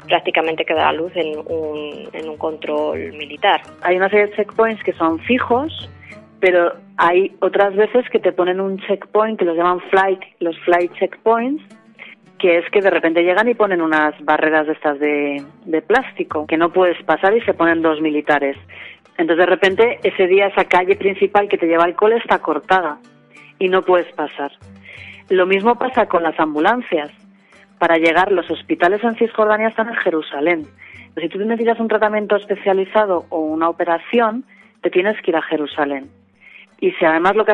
prácticamente 0.06 0.64
que 0.64 0.74
dar 0.74 0.88
a 0.88 0.92
luz 0.92 1.12
en 1.14 1.38
un, 1.38 2.08
en 2.12 2.28
un 2.28 2.36
control 2.36 3.12
militar. 3.12 3.62
Hay 3.82 3.96
una 3.96 4.08
serie 4.08 4.26
de 4.26 4.76
que 4.84 4.92
son 4.94 5.18
fijos, 5.20 5.90
pero 6.40 6.72
hay 6.96 7.32
otras 7.40 7.74
veces 7.76 8.08
que 8.10 8.18
te 8.18 8.32
ponen 8.32 8.60
un 8.60 8.78
checkpoint 8.78 9.38
que 9.38 9.44
los 9.44 9.56
llaman 9.56 9.80
flight, 9.90 10.20
los 10.40 10.58
flight 10.60 10.92
checkpoints, 10.94 11.62
que 12.38 12.58
es 12.58 12.70
que 12.70 12.80
de 12.80 12.90
repente 12.90 13.22
llegan 13.22 13.48
y 13.48 13.54
ponen 13.54 13.82
unas 13.82 14.14
barreras 14.24 14.66
de 14.66 14.72
estas 14.72 14.98
de, 14.98 15.44
de 15.66 15.82
plástico 15.82 16.46
que 16.46 16.56
no 16.56 16.72
puedes 16.72 17.00
pasar 17.04 17.36
y 17.36 17.42
se 17.42 17.54
ponen 17.54 17.82
dos 17.82 18.00
militares. 18.00 18.56
Entonces 19.18 19.44
de 19.44 19.46
repente 19.46 20.00
ese 20.02 20.26
día 20.26 20.46
esa 20.46 20.64
calle 20.64 20.96
principal 20.96 21.48
que 21.48 21.58
te 21.58 21.66
lleva 21.66 21.84
al 21.84 21.94
cole 21.94 22.16
está 22.16 22.38
cortada 22.38 22.98
y 23.58 23.68
no 23.68 23.82
puedes 23.82 24.10
pasar. 24.14 24.50
Lo 25.28 25.46
mismo 25.46 25.76
pasa 25.76 26.06
con 26.06 26.22
las 26.22 26.38
ambulancias. 26.40 27.12
Para 27.80 27.96
llegar, 27.96 28.30
los 28.30 28.50
hospitales 28.50 29.02
en 29.02 29.16
Cisjordania 29.16 29.68
están 29.68 29.88
en 29.88 29.94
Jerusalén. 29.94 30.66
si 31.16 31.28
tú 31.30 31.38
necesitas 31.38 31.80
un 31.80 31.88
tratamiento 31.88 32.36
especializado 32.36 33.24
o 33.30 33.38
una 33.38 33.70
operación, 33.70 34.44
te 34.82 34.90
tienes 34.90 35.18
que 35.22 35.30
ir 35.30 35.36
a 35.38 35.42
Jerusalén. 35.42 36.10
Y 36.78 36.90
si 36.92 37.04
además 37.06 37.36
lo 37.36 37.46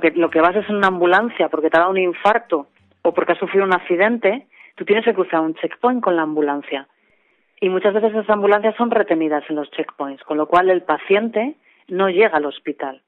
que, 0.00 0.40
vas 0.40 0.56
es 0.56 0.68
en 0.68 0.76
una 0.76 0.88
ambulancia 0.88 1.48
porque 1.48 1.70
te 1.70 1.76
ha 1.76 1.80
dado 1.80 1.92
un 1.92 1.98
infarto 1.98 2.66
o 3.02 3.14
porque 3.14 3.32
has 3.32 3.38
sufrido 3.38 3.64
un 3.64 3.72
accidente, 3.72 4.48
tú 4.74 4.84
tienes 4.84 5.04
que 5.04 5.14
cruzar 5.14 5.42
un 5.42 5.54
checkpoint 5.54 6.02
con 6.02 6.16
la 6.16 6.22
ambulancia. 6.22 6.88
Y 7.60 7.68
muchas 7.68 7.94
veces 7.94 8.10
esas 8.10 8.30
ambulancias 8.30 8.74
son 8.74 8.90
retenidas 8.90 9.44
en 9.48 9.54
los 9.54 9.70
checkpoints, 9.70 10.24
con 10.24 10.38
lo 10.38 10.48
cual 10.48 10.70
el 10.70 10.82
paciente 10.82 11.54
no 11.86 12.08
llega 12.08 12.36
al 12.36 12.46
hospital. 12.46 13.00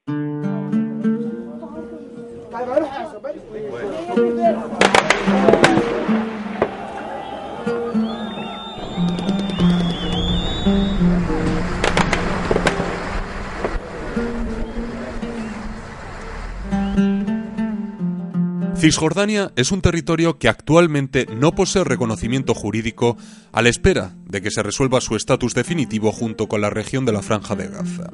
Cisjordania 18.81 19.53
es 19.57 19.73
un 19.73 19.83
territorio 19.83 20.38
que 20.38 20.49
actualmente 20.49 21.27
no 21.27 21.55
posee 21.55 21.85
reconocimiento 21.85 22.55
jurídico 22.55 23.18
a 23.53 23.61
la 23.61 23.68
espera 23.68 24.14
de 24.25 24.40
que 24.40 24.51
se 24.51 24.62
resuelva 24.62 25.03
su 25.03 25.16
estatus 25.16 25.53
definitivo 25.53 26.12
junto 26.12 26.49
con 26.49 26.62
la 26.62 26.70
región 26.70 27.05
de 27.05 27.12
la 27.12 27.20
Franja 27.20 27.55
de 27.57 27.68
Gaza. 27.68 28.11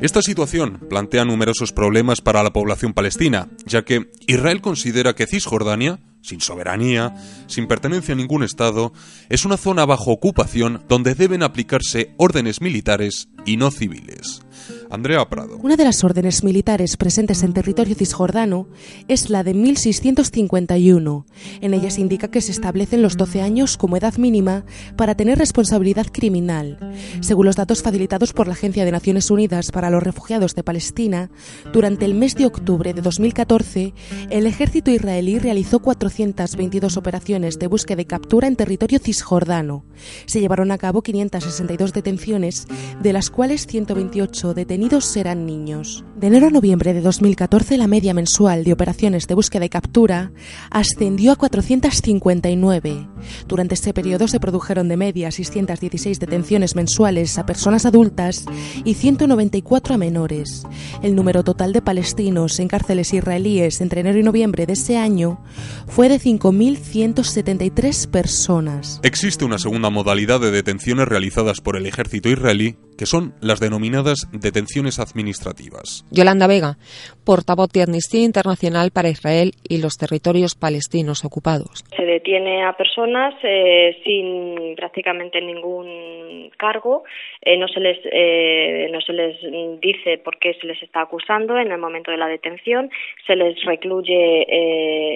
Esta 0.00 0.20
situación 0.20 0.80
plantea 0.90 1.24
numerosos 1.24 1.72
problemas 1.72 2.20
para 2.20 2.42
la 2.42 2.52
población 2.52 2.94
palestina, 2.94 3.48
ya 3.64 3.84
que 3.84 4.10
Israel 4.26 4.60
considera 4.60 5.14
que 5.14 5.28
Cisjordania, 5.28 6.00
sin 6.22 6.40
soberanía, 6.40 7.14
sin 7.46 7.66
pertenencia 7.66 8.14
a 8.14 8.16
ningún 8.16 8.42
Estado, 8.42 8.92
es 9.28 9.44
una 9.44 9.56
zona 9.56 9.84
bajo 9.84 10.12
ocupación 10.12 10.82
donde 10.88 11.14
deben 11.14 11.42
aplicarse 11.42 12.14
órdenes 12.16 12.60
militares 12.60 13.28
y 13.44 13.56
no 13.56 13.70
civiles. 13.70 14.42
Andrea 14.90 15.26
Prado. 15.28 15.58
Una 15.62 15.76
de 15.76 15.84
las 15.84 16.04
órdenes 16.04 16.44
militares 16.44 16.96
presentes 16.96 17.42
en 17.42 17.54
territorio 17.54 17.94
cisjordano 17.94 18.68
es 19.08 19.30
la 19.30 19.42
de 19.42 19.54
1651. 19.54 21.26
En 21.60 21.74
ella 21.74 21.90
se 21.90 22.02
indica 22.02 22.30
que 22.30 22.42
se 22.42 22.52
establecen 22.52 23.00
los 23.00 23.16
12 23.16 23.40
años 23.40 23.76
como 23.78 23.96
edad 23.96 24.16
mínima 24.18 24.64
para 24.96 25.14
tener 25.14 25.38
responsabilidad 25.38 26.06
criminal. 26.12 26.78
Según 27.20 27.46
los 27.46 27.56
datos 27.56 27.82
facilitados 27.82 28.32
por 28.32 28.46
la 28.46 28.52
Agencia 28.52 28.84
de 28.84 28.92
Naciones 28.92 29.30
Unidas 29.30 29.70
para 29.70 29.90
los 29.90 30.02
Refugiados 30.02 30.54
de 30.54 30.62
Palestina, 30.62 31.30
durante 31.72 32.04
el 32.04 32.14
mes 32.14 32.34
de 32.34 32.46
octubre 32.46 32.92
de 32.92 33.00
2014, 33.00 33.94
el 34.30 34.46
ejército 34.46 34.90
israelí 34.90 35.38
realizó 35.38 35.80
422 35.80 36.96
operaciones 36.98 37.58
de 37.58 37.66
búsqueda 37.66 38.02
y 38.02 38.06
captura 38.06 38.46
en 38.46 38.56
territorio 38.56 38.98
cisjordano. 38.98 39.84
Se 40.26 40.40
llevaron 40.40 40.70
a 40.70 40.78
cabo 40.78 41.02
562 41.02 41.92
detenciones, 41.92 42.66
de 43.02 43.12
las 43.12 43.30
cuales 43.32 43.66
128 43.66 44.54
detenidos 44.54 45.16
eran 45.16 45.46
niños. 45.46 46.04
De 46.16 46.28
enero 46.28 46.46
a 46.46 46.50
noviembre 46.50 46.94
de 46.94 47.00
2014 47.00 47.76
la 47.76 47.88
media 47.88 48.14
mensual 48.14 48.62
de 48.62 48.72
operaciones 48.72 49.26
de 49.26 49.34
búsqueda 49.34 49.64
y 49.64 49.68
captura 49.68 50.30
ascendió 50.70 51.32
a 51.32 51.36
459. 51.36 53.08
Durante 53.48 53.74
este 53.74 53.92
periodo 53.92 54.28
se 54.28 54.38
produjeron 54.38 54.88
de 54.88 54.96
media 54.96 55.30
616 55.32 56.20
detenciones 56.20 56.76
mensuales 56.76 57.38
a 57.38 57.46
personas 57.46 57.86
adultas 57.86 58.44
y 58.84 58.94
194 58.94 59.94
a 59.94 59.98
menores. 59.98 60.64
El 61.02 61.16
número 61.16 61.42
total 61.42 61.72
de 61.72 61.82
palestinos 61.82 62.60
en 62.60 62.68
cárceles 62.68 63.12
israelíes 63.12 63.80
entre 63.80 64.02
enero 64.02 64.18
y 64.18 64.22
noviembre 64.22 64.66
de 64.66 64.74
ese 64.74 64.98
año 64.98 65.42
fue 65.88 66.08
de 66.08 66.20
5.173 66.20 68.08
personas. 68.08 69.00
Existe 69.02 69.44
una 69.44 69.58
segunda 69.58 69.90
modalidad 69.90 70.40
de 70.40 70.50
detenciones 70.50 71.08
realizadas 71.08 71.60
por 71.60 71.76
el 71.76 71.86
ejército 71.86 72.28
israelí, 72.28 72.76
que 72.98 73.06
son 73.06 73.34
las 73.40 73.60
denominadas 73.60 74.28
detenciones 74.32 74.98
administrativas. 74.98 76.04
Yolanda 76.10 76.46
Vega, 76.46 76.76
portavoz 77.24 77.70
de 77.72 77.82
Amnistía 77.82 78.24
Internacional 78.24 78.90
para 78.92 79.08
Israel 79.08 79.52
y 79.68 79.80
los 79.80 79.96
territorios 79.96 80.54
palestinos 80.54 81.24
ocupados. 81.24 81.84
Se 81.96 82.04
detiene 82.04 82.64
a 82.64 82.72
personas 82.74 83.34
eh, 83.42 83.96
sin 84.04 84.74
prácticamente 84.76 85.40
ningún 85.40 86.50
cargo, 86.56 87.04
eh, 87.40 87.56
no, 87.56 87.68
se 87.68 87.80
les, 87.80 87.98
eh, 88.04 88.88
no 88.92 89.00
se 89.00 89.12
les 89.12 89.36
dice 89.80 90.18
por 90.18 90.38
qué 90.38 90.54
se 90.54 90.66
les 90.66 90.82
está 90.82 91.02
acusando 91.02 91.58
en 91.58 91.72
el 91.72 91.78
momento 91.78 92.10
de 92.10 92.16
la 92.16 92.28
detención, 92.28 92.90
se 93.26 93.36
les 93.36 93.62
recluye 93.64 94.44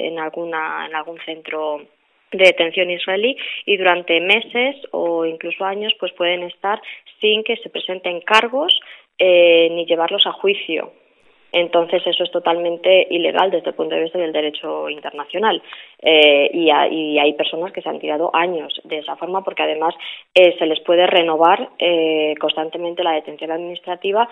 en, 0.09 0.19
alguna, 0.19 0.87
en 0.87 0.95
algún 0.95 1.19
centro 1.25 1.83
de 2.33 2.45
detención 2.45 2.91
israelí 2.91 3.37
y 3.65 3.77
durante 3.77 4.21
meses 4.21 4.77
o 4.91 5.25
incluso 5.25 5.65
años 5.65 5.93
pues 5.99 6.13
pueden 6.13 6.43
estar 6.43 6.81
sin 7.21 7.45
que 7.45 7.57
se 7.57 7.71
presenten 7.71 8.21
cargos 8.21 8.79
eh, 9.19 9.69
ni 9.71 9.87
llevarlos 9.87 10.27
a 10.27 10.33
juicio. 10.33 10.93
Entonces 11.53 12.03
eso 12.07 12.25
es 12.25 12.31
totalmente 12.33 13.07
ilegal 13.09 13.51
desde 13.51 13.71
el 13.71 13.77
punto 13.77 13.95
de 13.95 14.03
vista 14.03 14.19
del 14.19 14.33
derecho 14.33 14.91
internacional 14.91 15.63
eh, 16.03 16.51
y, 16.53 16.69
hay 17.19 17.33
personas 17.33 17.73
que 17.73 17.81
se 17.81 17.89
han 17.89 18.01
tirado 18.01 18.31
años 18.35 18.79
de 18.85 18.99
esa 18.99 19.17
forma 19.17 19.43
porque 19.43 19.63
además 19.63 19.95
eh, 20.35 20.55
se 20.59 20.67
les 20.67 20.81
puede 20.81 21.07
renovar 21.07 21.71
constantemente 22.39 23.05
la 23.05 23.13
detención 23.13 23.53
administrativa 23.53 24.29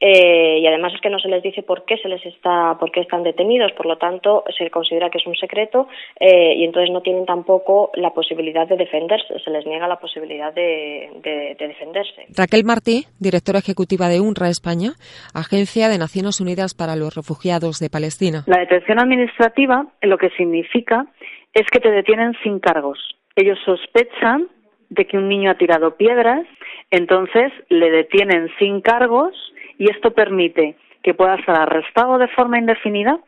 eh, 0.00 0.58
y 0.60 0.66
además 0.66 0.92
es 0.94 1.00
que 1.00 1.10
no 1.10 1.18
se 1.18 1.28
les 1.28 1.42
dice 1.42 1.62
por 1.62 1.84
qué 1.84 1.96
se 1.98 2.08
les 2.08 2.24
está, 2.24 2.76
por 2.78 2.92
qué 2.92 3.00
están 3.00 3.22
detenidos, 3.22 3.72
por 3.72 3.86
lo 3.86 3.98
tanto 3.98 4.44
se 4.56 4.70
considera 4.70 5.10
que 5.10 5.18
es 5.18 5.26
un 5.26 5.34
secreto 5.34 5.88
eh, 6.20 6.54
y 6.56 6.64
entonces 6.64 6.90
no 6.92 7.00
tienen 7.00 7.26
tampoco 7.26 7.90
la 7.94 8.10
posibilidad 8.10 8.66
de 8.68 8.76
defenderse, 8.76 9.38
se 9.44 9.50
les 9.50 9.66
niega 9.66 9.88
la 9.88 9.98
posibilidad 9.98 10.52
de, 10.52 11.10
defenderse. 11.58 12.26
Raquel 12.36 12.64
Martí, 12.64 13.06
directora 13.18 13.58
ejecutiva 13.58 14.08
de 14.08 14.20
UNRWA 14.20 14.48
España, 14.48 14.92
Agencia 15.34 15.88
de 15.88 15.98
Naciones 15.98 16.40
Unidas 16.40 16.74
para 16.74 16.96
los 16.96 17.14
Refugiados 17.14 17.80
de 17.80 17.90
Palestina. 17.90 18.44
La 18.46 18.60
detención 18.60 19.00
administrativa 19.00 19.86
lo 20.02 20.16
que 20.18 20.30
significa 20.30 21.06
es 21.54 21.66
que 21.72 21.80
te 21.80 21.90
detienen 21.90 22.34
sin 22.42 22.60
cargos. 22.60 22.98
Ellos 23.34 23.58
sospechan 23.64 24.48
de 24.90 25.06
que 25.06 25.18
un 25.18 25.28
niño 25.28 25.50
ha 25.50 25.56
tirado 25.56 25.96
piedras, 25.96 26.46
entonces 26.90 27.52
le 27.68 27.90
detienen 27.90 28.48
sin 28.58 28.80
cargos 28.80 29.34
y 29.78 29.90
esto 29.90 30.12
permite 30.12 30.76
que 31.02 31.14
pueda 31.14 31.36
ser 31.44 31.54
arrestado 31.54 32.18
de 32.18 32.28
forma 32.28 32.58
indefinida, 32.58 33.18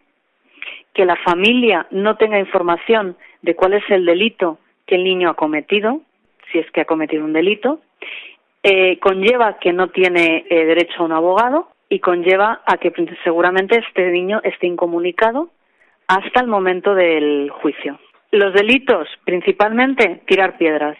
que 0.92 1.04
la 1.04 1.16
familia 1.16 1.86
no 1.90 2.16
tenga 2.16 2.38
información 2.38 3.16
de 3.42 3.54
cuál 3.54 3.74
es 3.74 3.84
el 3.88 4.04
delito 4.04 4.58
que 4.86 4.96
el 4.96 5.04
niño 5.04 5.30
ha 5.30 5.34
cometido, 5.34 6.00
si 6.50 6.58
es 6.58 6.70
que 6.72 6.80
ha 6.80 6.84
cometido 6.84 7.24
un 7.24 7.32
delito, 7.32 7.80
eh, 8.62 8.98
conlleva 8.98 9.58
que 9.58 9.72
no 9.72 9.88
tiene 9.88 10.44
eh, 10.50 10.64
derecho 10.66 11.00
a 11.02 11.04
un 11.04 11.12
abogado 11.12 11.68
y 11.88 12.00
conlleva 12.00 12.60
a 12.66 12.76
que 12.76 12.92
seguramente 13.24 13.78
este 13.78 14.10
niño 14.10 14.40
esté 14.44 14.66
incomunicado 14.66 15.48
hasta 16.08 16.40
el 16.40 16.48
momento 16.48 16.94
del 16.94 17.50
juicio. 17.50 17.98
Los 18.32 18.52
delitos, 18.52 19.08
principalmente 19.24 20.22
tirar 20.26 20.58
piedras 20.58 20.96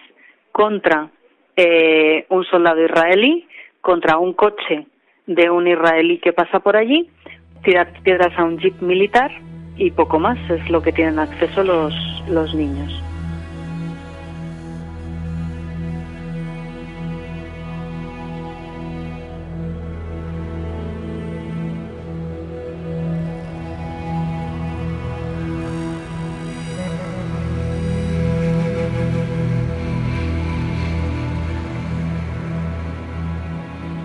contra 0.53 1.11
eh, 1.57 2.27
un 2.29 2.45
soldado 2.45 2.83
israelí, 2.85 3.47
contra 3.81 4.19
un 4.19 4.33
coche 4.33 4.87
de 5.27 5.51
un 5.51 5.67
israelí 5.69 6.19
que 6.19 6.33
pasa 6.33 6.61
por 6.61 6.77
allí, 6.77 7.09
tirar 7.63 7.93
piedras 8.03 8.37
a 8.39 8.45
un 8.45 8.59
jeep 8.59 8.81
militar 8.81 9.31
y 9.77 9.91
poco 9.91 10.19
más 10.19 10.39
es 10.51 10.69
lo 10.71 10.83
que 10.83 10.93
tienen 10.93 11.19
acceso 11.19 11.65
los, 11.65 11.95
los 12.29 12.55
niños. 12.55 13.03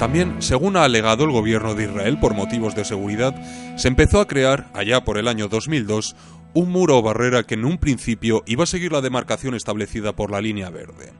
También, 0.06 0.36
según 0.40 0.78
ha 0.78 0.84
alegado 0.84 1.24
el 1.24 1.32
gobierno 1.32 1.74
de 1.74 1.86
Israel 1.86 2.20
por 2.20 2.36
motivos 2.36 2.76
de 2.76 2.86
seguridad, 2.86 3.34
se 3.76 3.88
empezó 3.88 4.20
a 4.20 4.28
crear, 4.28 4.70
allá 4.76 5.04
por 5.04 5.18
el 5.18 5.28
año 5.28 5.48
2002, 5.48 6.16
un 6.54 6.70
muro 6.70 7.00
o 7.00 7.02
barrera 7.02 7.42
que 7.42 7.56
en 7.56 7.66
un 7.66 7.80
principio 7.80 8.44
iba 8.46 8.66
a 8.66 8.68
seguir 8.68 8.92
la 8.92 9.02
demarcación 9.02 9.56
establecida 9.56 10.16
por 10.16 10.30
la 10.30 10.42
línea 10.42 10.70
verde. 10.70 11.12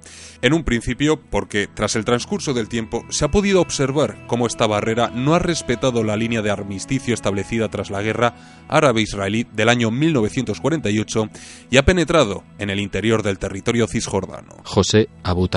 En 0.44 0.54
un 0.54 0.64
principio 0.64 1.20
porque, 1.20 1.66
tras 1.66 1.96
el 1.96 2.06
transcurso 2.06 2.54
del 2.54 2.70
tiempo, 2.70 3.04
se 3.10 3.26
ha 3.26 3.32
podido 3.32 3.60
observar 3.60 4.28
cómo 4.28 4.46
esta 4.46 4.68
barrera 4.68 5.10
no 5.10 5.34
ha 5.34 5.40
respetado 5.40 6.04
la 6.04 6.16
línea 6.16 6.44
de 6.44 6.52
armisticio 6.52 7.16
establecida 7.16 7.70
tras 7.70 7.90
la 7.90 8.04
guerra 8.04 8.36
árabe-israelí 8.68 9.48
del 9.52 9.70
año 9.70 9.90
1948 9.90 11.30
y 11.72 11.78
ha 11.78 11.86
penetrado 11.86 12.44
en 12.60 12.70
el 12.70 12.80
interior 12.80 13.24
del 13.24 13.40
territorio 13.40 13.88
cisjordano. 13.88 14.58
José 14.64 15.10
Abu 15.24 15.48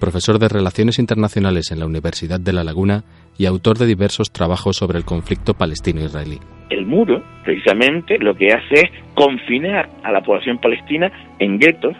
profesor 0.00 0.40
de 0.40 0.48
Relaciones 0.48 0.98
Internacionales 0.98 1.70
en 1.70 1.78
la 1.78 1.86
Universidad 1.86 2.40
de 2.40 2.52
La 2.52 2.64
Laguna 2.64 3.04
y 3.38 3.46
autor 3.46 3.78
de 3.78 3.86
diversos 3.86 4.32
trabajos 4.32 4.76
sobre 4.76 4.98
el 4.98 5.04
conflicto 5.04 5.54
palestino-israelí. 5.54 6.40
El 6.70 6.86
muro, 6.86 7.22
precisamente, 7.44 8.18
lo 8.18 8.34
que 8.34 8.52
hace 8.52 8.74
es 8.74 8.90
confinar 9.14 9.88
a 10.02 10.10
la 10.10 10.22
población 10.22 10.58
palestina 10.58 11.12
en 11.38 11.58
guetos, 11.58 11.96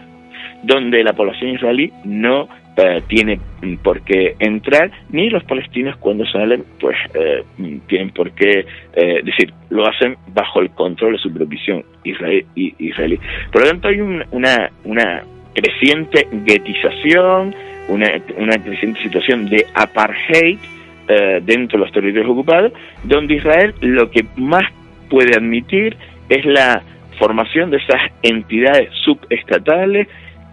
donde 0.63 1.03
la 1.03 1.13
población 1.13 1.51
israelí 1.51 1.91
no 2.03 2.47
eh, 2.77 3.01
tiene 3.07 3.39
por 3.83 4.01
qué 4.01 4.35
entrar, 4.39 4.91
ni 5.09 5.29
los 5.29 5.43
palestinos 5.43 5.97
cuando 5.97 6.25
salen, 6.25 6.63
pues 6.79 6.95
eh, 7.13 7.43
tienen 7.87 8.11
por 8.11 8.31
qué, 8.31 8.65
eh, 8.93 9.21
decir, 9.23 9.53
lo 9.69 9.85
hacen 9.87 10.15
bajo 10.33 10.61
el 10.61 10.69
control 10.71 11.13
de 11.13 11.17
su 11.19 11.29
supervisión 11.29 11.83
israelí. 12.03 13.19
Por 13.51 13.61
lo 13.61 13.67
tanto, 13.67 13.87
hay 13.89 13.99
una, 13.99 14.71
una 14.85 15.23
creciente 15.53 16.27
guetización, 16.31 17.53
una, 17.91 18.07
una 18.37 18.57
creciente 18.57 19.01
situación 19.01 19.49
de 19.49 19.65
apartheid 19.73 20.57
eh, 21.07 21.41
dentro 21.43 21.77
de 21.77 21.85
los 21.85 21.93
territorios 21.93 22.31
ocupados, 22.31 22.71
donde 23.03 23.35
Israel 23.35 23.73
lo 23.81 24.09
que 24.09 24.25
más 24.37 24.63
puede 25.09 25.35
admitir 25.35 25.97
es 26.29 26.45
la 26.45 26.81
formación 27.19 27.69
de 27.69 27.77
esas 27.77 28.01
entidades 28.23 28.89
subestatales 29.03 30.07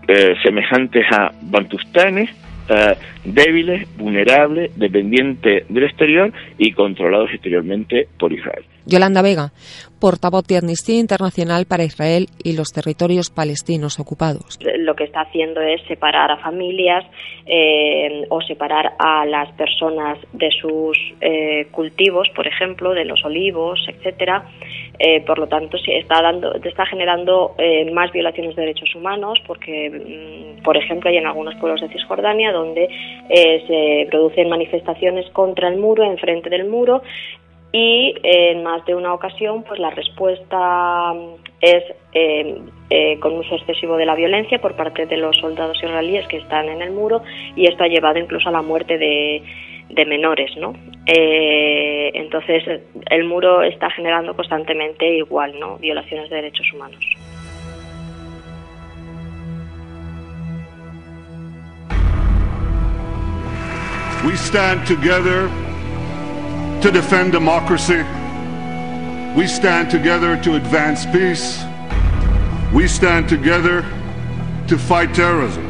eh, 0.09 0.35
semejantes 0.42 1.07
a 1.12 1.31
bantustanes, 1.42 2.31
eh, 2.68 2.96
débiles, 3.24 3.88
vulnerables, 3.96 4.76
dependientes 4.78 5.66
del 5.68 5.85
exterior 5.85 6.33
y 6.59 6.72
controlados 6.72 7.31
exteriormente 7.33 8.09
por 8.18 8.33
Israel. 8.33 8.64
Yolanda 8.88 9.20
Vega, 9.20 9.52
portavoz 10.00 10.46
de 10.46 10.57
Amnistía 10.57 10.98
Internacional 10.98 11.66
para 11.66 11.85
Israel 11.85 12.28
y 12.42 12.57
los 12.57 12.68
territorios 12.68 13.28
palestinos 13.31 14.00
ocupados. 14.00 14.59
Lo 14.78 14.94
que 14.94 15.04
está 15.04 15.20
haciendo 15.20 15.61
es 15.61 15.83
separar 15.87 16.31
a 16.31 16.38
familias 16.38 17.04
eh, 17.46 18.24
o 18.31 18.40
separar 18.40 18.92
a 18.98 19.26
las 19.26 19.52
personas 19.52 20.18
de 20.33 20.48
sus 20.61 20.98
eh, 21.20 21.66
cultivos, 21.70 22.28
por 22.35 22.46
ejemplo, 22.46 22.94
de 22.94 23.04
los 23.04 23.22
olivos, 23.24 23.78
etcétera. 23.88 24.44
Eh, 24.98 25.20
por 25.24 25.38
lo 25.38 25.46
tanto, 25.46 25.78
sí, 25.78 25.92
está 25.92 26.20
dando, 26.20 26.54
está 26.54 26.84
generando 26.87 27.54
más 27.92 28.11
violaciones 28.11 28.56
de 28.56 28.62
derechos 28.62 28.94
humanos, 28.94 29.38
porque, 29.46 29.90
mm, 29.90 30.62
por 30.62 30.76
ejemplo, 30.76 31.08
hay 31.08 31.18
en 31.18 31.26
algunos 31.26 31.54
pueblos 31.56 31.80
de 31.80 31.88
Cisjordania 31.88 32.52
donde 32.52 32.88
se 33.28 34.06
producen 34.11 34.48
manifestaciones 34.48 35.30
contra 35.30 35.68
el 35.68 35.78
muro, 35.78 36.02
enfrente 36.02 36.50
del 36.50 36.68
muro, 36.68 37.02
y 37.72 38.14
en 38.22 38.62
más 38.62 38.84
de 38.87 38.94
una 38.94 39.12
ocasión 39.12 39.62
pues 39.62 39.78
la 39.78 39.90
respuesta 39.90 41.12
es 41.61 41.84
eh, 42.14 42.62
eh, 42.88 43.18
con 43.20 43.37
uso 43.37 43.56
excesivo 43.56 43.96
de 43.96 44.06
la 44.06 44.14
violencia 44.14 44.58
por 44.58 44.74
parte 44.74 45.04
de 45.04 45.18
los 45.18 45.37
soldados 45.37 45.76
israelíes 45.82 46.26
que 46.28 46.38
están 46.38 46.68
en 46.68 46.80
el 46.80 46.92
muro 46.92 47.20
y 47.56 47.66
esto 47.66 47.84
ha 47.84 47.88
llevado 47.88 48.18
incluso 48.18 48.48
a 48.48 48.52
la 48.52 48.62
muerte 48.62 48.96
de, 48.96 49.42
de 49.90 50.05
menores, 50.05 50.51
¿no? 50.57 50.74
Eh, 51.07 52.11
entonces 52.14 52.62
el 53.11 53.24
muro 53.24 53.62
está 53.62 53.90
generando 53.90 54.35
constantemente 54.35 55.16
igual, 55.16 55.59
¿no? 55.59 55.79
Violaciones 55.79 56.29
de 56.31 56.37
derechos 56.37 56.66
humanos. 56.74 56.98
We 64.24 64.37
stand 64.37 64.87
together 64.87 65.48
to 66.83 66.90
defend 66.90 67.33
democracy. 67.33 68.05
We 69.37 69.46
stand 69.46 69.90
together 69.90 70.37
to 70.42 70.57
advance 70.57 71.07
peace. 71.07 71.64
We 72.74 72.88
stand 72.88 73.29
together 73.29 73.85
to 74.66 74.77
fight 74.77 75.14
terrorism. 75.14 75.67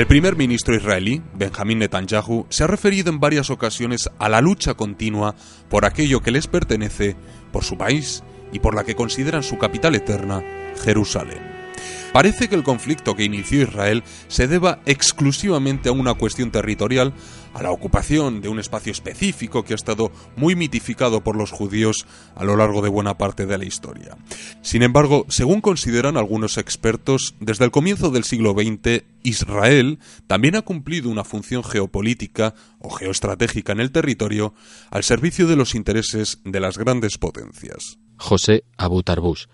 El 0.00 0.06
primer 0.06 0.34
ministro 0.34 0.74
israelí, 0.74 1.20
Benjamin 1.34 1.80
Netanyahu, 1.80 2.46
se 2.48 2.64
ha 2.64 2.66
referido 2.66 3.10
en 3.10 3.20
varias 3.20 3.50
ocasiones 3.50 4.08
a 4.18 4.30
la 4.30 4.40
lucha 4.40 4.72
continua 4.72 5.34
por 5.68 5.84
aquello 5.84 6.22
que 6.22 6.30
les 6.30 6.46
pertenece, 6.46 7.16
por 7.52 7.64
su 7.64 7.76
país 7.76 8.22
y 8.50 8.60
por 8.60 8.74
la 8.74 8.84
que 8.84 8.94
consideran 8.94 9.42
su 9.42 9.58
capital 9.58 9.94
eterna, 9.94 10.42
Jerusalén. 10.82 11.42
Parece 12.14 12.48
que 12.48 12.54
el 12.54 12.62
conflicto 12.62 13.14
que 13.14 13.24
inició 13.24 13.60
Israel 13.60 14.02
se 14.28 14.48
deba 14.48 14.80
exclusivamente 14.86 15.90
a 15.90 15.92
una 15.92 16.14
cuestión 16.14 16.50
territorial, 16.50 17.12
a 17.54 17.62
la 17.62 17.70
ocupación 17.70 18.40
de 18.40 18.48
un 18.48 18.58
espacio 18.58 18.92
específico 18.92 19.64
que 19.64 19.74
ha 19.74 19.76
estado 19.76 20.12
muy 20.36 20.56
mitificado 20.56 21.22
por 21.22 21.36
los 21.36 21.50
judíos 21.50 22.06
a 22.34 22.44
lo 22.44 22.56
largo 22.56 22.82
de 22.82 22.88
buena 22.88 23.18
parte 23.18 23.46
de 23.46 23.58
la 23.58 23.64
historia. 23.64 24.16
Sin 24.62 24.82
embargo, 24.82 25.26
según 25.28 25.60
consideran 25.60 26.16
algunos 26.16 26.58
expertos, 26.58 27.34
desde 27.40 27.64
el 27.64 27.70
comienzo 27.70 28.10
del 28.10 28.24
siglo 28.24 28.52
XX, 28.52 29.04
Israel 29.22 29.98
también 30.26 30.56
ha 30.56 30.62
cumplido 30.62 31.10
una 31.10 31.24
función 31.24 31.62
geopolítica 31.62 32.54
o 32.78 32.90
geoestratégica 32.90 33.72
en 33.72 33.80
el 33.80 33.92
territorio 33.92 34.54
al 34.90 35.04
servicio 35.04 35.46
de 35.46 35.56
los 35.56 35.74
intereses 35.74 36.40
de 36.44 36.60
las 36.60 36.78
grandes 36.78 37.18
potencias. 37.18 37.98
José 38.16 38.64
Abu 38.76 39.02
Tarbush 39.02 39.46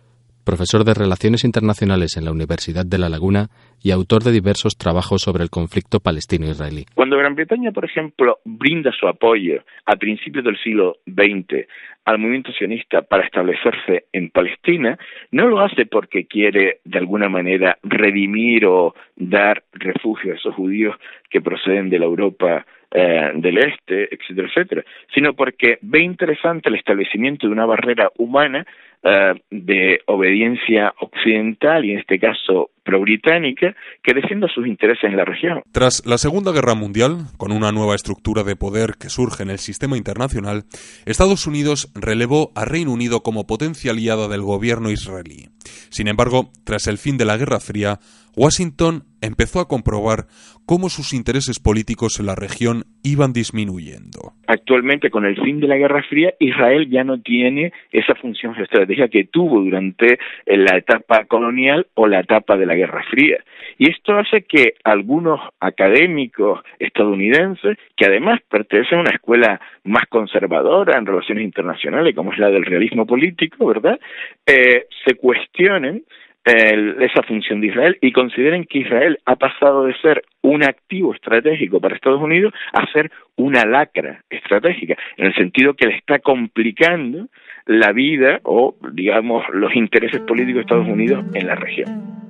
profesor 0.47 0.85
de 0.85 0.95
Relaciones 0.95 1.45
Internacionales 1.45 2.17
en 2.17 2.25
la 2.25 2.31
Universidad 2.31 2.87
de 2.87 2.99
La 2.99 3.09
Laguna 3.09 3.49
y 3.83 3.91
autor 3.91 4.23
de 4.23 4.31
diversos 4.31 4.79
trabajos 4.79 5.21
sobre 5.21 5.43
el 5.43 5.51
conflicto 5.51 5.99
palestino-israelí. 5.99 6.87
Cuando 6.95 7.19
Gran 7.19 7.35
Bretaña, 7.35 7.73
por 7.73 7.85
ejemplo, 7.85 8.39
brinda 8.45 8.93
su 8.93 9.09
apoyo 9.09 9.63
a 9.85 9.97
principios 9.97 10.45
del 10.45 10.57
siglo 10.63 10.99
XX 11.07 11.67
al 12.07 12.19
movimiento 12.19 12.53
sionista 12.53 13.03
para 13.03 13.25
establecerse 13.25 14.05
en 14.13 14.31
Palestina, 14.31 14.97
no 15.33 15.49
lo 15.49 15.61
hace 15.61 15.87
porque 15.87 16.27
quiere 16.27 16.79
de 16.85 16.99
alguna 16.99 17.29
manera 17.29 17.79
redimir 17.83 18.65
o 18.67 18.95
dar 19.17 19.65
refugio 19.73 20.33
a 20.33 20.37
esos 20.37 20.55
judíos 20.55 20.95
que 21.29 21.41
proceden 21.41 21.91
de 21.91 21.99
la 21.99 22.07
Europa 22.07 22.65
eh, 22.91 23.33
del 23.35 23.59
Este, 23.59 24.15
etcétera, 24.15 24.49
etcétera, 24.49 24.85
sino 25.15 25.35
porque 25.35 25.79
ve 25.83 26.03
interesante 26.03 26.69
el 26.69 26.77
establecimiento 26.77 27.47
de 27.47 27.53
una 27.53 27.67
barrera 27.67 28.11
humana 28.17 28.67
eh, 29.03 29.35
de 29.51 30.01
obediencia 30.07 30.93
occidental 31.01 31.85
y 31.85 31.93
en 31.93 31.99
este 32.01 32.19
caso 32.19 32.71
pro-británica 32.83 33.75
que 34.03 34.15
defienda 34.15 34.49
sus 34.49 34.67
intereses 34.67 35.05
en 35.05 35.17
la 35.17 35.25
región. 35.25 35.63
Tras 35.71 36.05
la 36.07 36.19
Segunda 36.19 36.53
Guerra 36.53 36.75
Mundial, 36.75 37.19
con 37.37 37.53
una 37.53 37.71
nueva 37.73 37.95
estructura 37.95 38.43
de 38.43 38.57
poder 38.57 38.95
que 39.01 39.09
surge 39.09 39.43
en 39.43 39.51
el 39.51 39.59
sistema 39.59 39.97
internacional, 39.97 40.65
Estados 41.05 41.47
Unidos 41.47 41.93
relevó 41.95 42.51
a 42.57 42.65
Reino 42.65 42.93
Unido 42.93 43.23
como 43.23 43.47
potencia 43.47 43.93
aliada 43.93 44.29
del 44.29 44.43
gobierno 44.43 44.91
israelí. 44.91 45.51
Sin 45.91 46.09
embargo, 46.09 46.51
tras 46.65 46.87
el 46.87 46.99
fin 46.99 47.17
de 47.17 47.27
la 47.27 47.37
Guerra 47.37 47.61
Fría, 47.61 47.99
Washington 48.37 49.05
empezó 49.23 49.61
a 49.61 49.67
comprobar 49.67 50.27
cómo 50.67 50.91
sus 50.91 51.15
intereses 51.15 51.59
políticos 51.59 52.21
en 52.21 52.27
la 52.27 52.35
región 52.35 52.85
iban 53.03 53.33
disminuyendo. 53.33 54.35
Actualmente, 54.47 55.09
con 55.09 55.25
el 55.25 55.37
fin 55.37 55.59
de 55.59 55.69
la 55.69 55.77
Guerra 55.77 56.03
Fría, 56.09 56.35
Israel 56.39 56.89
ya 56.91 57.03
no 57.03 57.21
tiene 57.23 57.73
esa 57.91 58.15
función 58.15 58.55
estratégica 58.61 59.09
que 59.09 59.25
tuvo 59.25 59.63
durante 59.63 60.19
la 60.47 60.77
etapa 60.77 61.25
colonial 61.25 61.87
o 61.95 62.07
la 62.07 62.21
etapa 62.21 62.59
de 62.59 62.67
la 62.67 62.75
Guerra 62.75 63.05
Fría. 63.11 63.39
Y 63.79 63.91
esto 63.91 64.19
hace 64.19 64.43
que 64.43 64.75
algunos 64.85 65.41
académicos 65.59 66.61
estadounidenses, 66.79 67.79
que 67.97 68.07
además 68.07 68.41
pertenecen 68.51 68.99
a 68.99 69.01
una 69.03 69.11
escuela 69.11 69.61
más 69.85 70.05
conservadora 70.11 70.99
en 70.99 71.07
relaciones 71.07 71.45
internacionales, 71.45 72.15
como 72.15 72.33
es 72.33 72.39
la 72.39 72.51
del 72.51 72.67
realismo 72.67 73.07
político, 73.07 73.67
¿verdad?, 73.67 73.99
eh, 74.47 74.87
se 75.07 75.15
cuestionen 75.15 76.05
esa 76.47 77.23
función 77.25 77.61
de 77.61 77.69
Israel 77.69 77.99
y 78.01 78.13
consideren 78.13 78.65
que 78.65 78.79
Israel 78.79 79.19
ha 79.27 79.37
pasado 79.37 79.85
de 79.85 79.95
ser 80.01 80.23
un 80.43 80.65
activo 80.65 81.13
estratégico 81.13 81.81
para 81.81 81.97
Estados 81.97 82.23
Unidos 82.23 82.55
a 82.73 82.87
ser 82.93 83.11
una 83.37 83.65
lacra 83.65 84.23
estratégica, 84.31 84.97
en 85.17 85.27
el 85.27 85.35
sentido 85.35 85.75
que 85.75 85.87
le 85.87 85.97
está 85.97 86.21
complicando 86.21 87.27
la 87.67 87.93
vida 87.93 88.41
o, 88.45 88.77
digamos, 88.93 89.45
los 89.53 89.75
intereses 89.75 90.21
políticos 90.21 90.57
de 90.57 90.61
Estados 90.61 90.89
Unidos 90.89 91.25
en 91.35 91.47
la 91.47 91.57
región. 91.57 92.26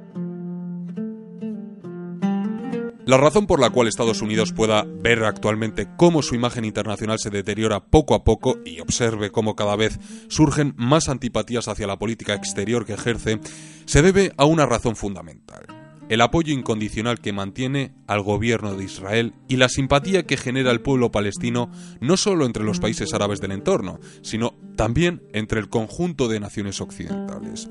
La 3.07 3.19
razón 3.19 3.47
por 3.47 3.61
la 3.61 3.71
cual 3.71 3.87
Estados 3.87 4.21
Unidos 4.21 4.53
pueda 4.53 4.85
ver 4.85 5.23
actualmente 5.23 5.87
cómo 5.97 6.23
su 6.23 6.35
imagen 6.35 6.65
internacional 6.65 7.21
se 7.21 7.31
deteriora 7.31 7.79
poco 7.79 8.17
a 8.17 8.25
poco 8.25 8.59
y 8.65 8.81
observe 8.81 9.31
cómo 9.31 9.55
cada 9.55 9.77
vez 9.77 10.01
surgen 10.27 10.75
más 10.77 11.09
antipatías 11.09 11.69
hacia 11.69 11.87
la 11.87 12.01
política 12.01 12.35
exterior 12.35 12.85
que 12.85 12.95
ejerce, 12.95 13.39
se 13.85 14.03
debe 14.03 14.33
a 14.37 14.45
una 14.45 14.67
razón 14.67 14.97
fundamental. 14.97 15.67
El 16.09 16.21
apoyo 16.21 16.53
incondicional 16.53 17.21
que 17.21 17.33
mantiene 17.33 17.95
al 18.09 18.23
gobierno 18.23 18.75
de 18.75 18.83
Israel 18.83 19.35
y 19.47 19.55
la 19.55 19.69
simpatía 19.69 20.25
que 20.27 20.37
genera 20.37 20.73
el 20.73 20.81
pueblo 20.81 21.13
palestino 21.13 21.71
no 22.01 22.17
solo 22.17 22.45
entre 22.45 22.65
los 22.65 22.81
países 22.81 23.15
árabes 23.15 23.41
del 23.41 23.53
entorno, 23.53 24.01
sino 24.23 24.55
también 24.75 25.23
entre 25.33 25.61
el 25.61 25.69
conjunto 25.69 26.27
de 26.27 26.41
naciones 26.41 26.81
occidentales. 26.81 27.69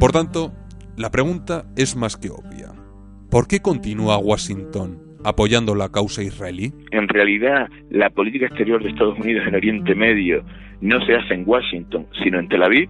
Por 0.00 0.10
tanto, 0.10 0.52
la 0.96 1.12
pregunta 1.12 1.64
es 1.76 1.94
más 1.94 2.16
que 2.16 2.30
obvia. 2.30 2.77
¿Por 3.30 3.46
qué 3.46 3.60
continúa 3.60 4.16
Washington 4.16 4.98
apoyando 5.22 5.74
la 5.74 5.90
causa 5.90 6.22
israelí? 6.22 6.72
En 6.92 7.08
realidad, 7.08 7.68
la 7.90 8.08
política 8.08 8.46
exterior 8.46 8.82
de 8.82 8.88
Estados 8.88 9.18
Unidos 9.18 9.46
en 9.46 9.54
Oriente 9.54 9.94
Medio 9.94 10.42
no 10.80 11.04
se 11.04 11.14
hace 11.14 11.34
en 11.34 11.44
Washington, 11.46 12.06
sino 12.22 12.38
en 12.38 12.48
Tel 12.48 12.62
Aviv, 12.62 12.88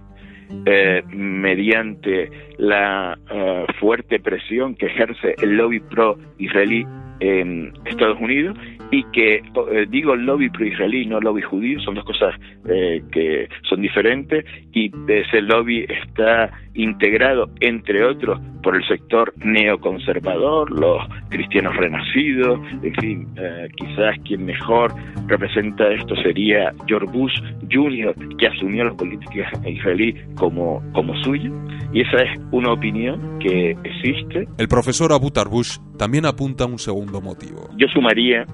eh, 0.65 1.03
mediante 1.09 2.29
la 2.57 3.19
eh, 3.29 3.65
fuerte 3.81 4.19
presión 4.19 4.75
que 4.75 4.85
ejerce 4.85 5.35
el 5.41 5.57
lobby 5.57 5.81
pro-israelí 5.81 6.87
en 7.19 7.73
Estados 7.85 8.17
Unidos 8.21 8.57
y 8.91 9.03
que 9.11 9.35
eh, 9.35 9.85
digo 9.89 10.15
lobby 10.15 10.49
pro-israelí, 10.49 11.05
no 11.05 11.19
lobby 11.19 11.41
judío, 11.41 11.79
son 11.81 11.95
dos 11.95 12.05
cosas 12.05 12.35
eh, 12.67 13.01
que 13.11 13.47
son 13.69 13.81
diferentes 13.81 14.45
y 14.73 14.91
ese 15.07 15.41
lobby 15.41 15.85
está 15.87 16.51
integrado, 16.73 17.49
entre 17.59 18.03
otros, 18.03 18.39
por 18.63 18.75
el 18.75 18.87
sector 18.87 19.33
neoconservador, 19.37 20.71
los 20.71 21.01
cristianos 21.29 21.75
renacidos, 21.75 22.59
en 22.81 22.93
fin, 22.95 23.27
eh, 23.37 23.67
quizás 23.75 24.17
quien 24.25 24.45
mejor 24.45 24.93
representa 25.27 25.91
esto 25.91 26.15
sería 26.17 26.73
George 26.87 27.11
Bush 27.11 27.33
Jr., 27.71 28.15
que 28.37 28.47
asumió 28.47 28.85
la 28.85 28.93
política 28.93 29.51
israelí 29.65 30.15
como, 30.35 30.81
como 30.93 31.15
suya, 31.23 31.49
y 31.91 32.01
esa 32.01 32.17
es 32.23 32.39
una 32.51 32.73
opinión 32.73 33.39
que 33.39 33.71
existe. 33.83 34.47
El 34.57 34.67
profesor 34.67 35.11
Abu 35.11 35.31
Tarbush 35.31 35.77
también 35.99 36.25
apunta 36.25 36.65
un 36.65 36.79
segundo 36.79 37.21
motivo. 37.21 37.69
Yo 37.77 37.87
sumaría 37.89 38.47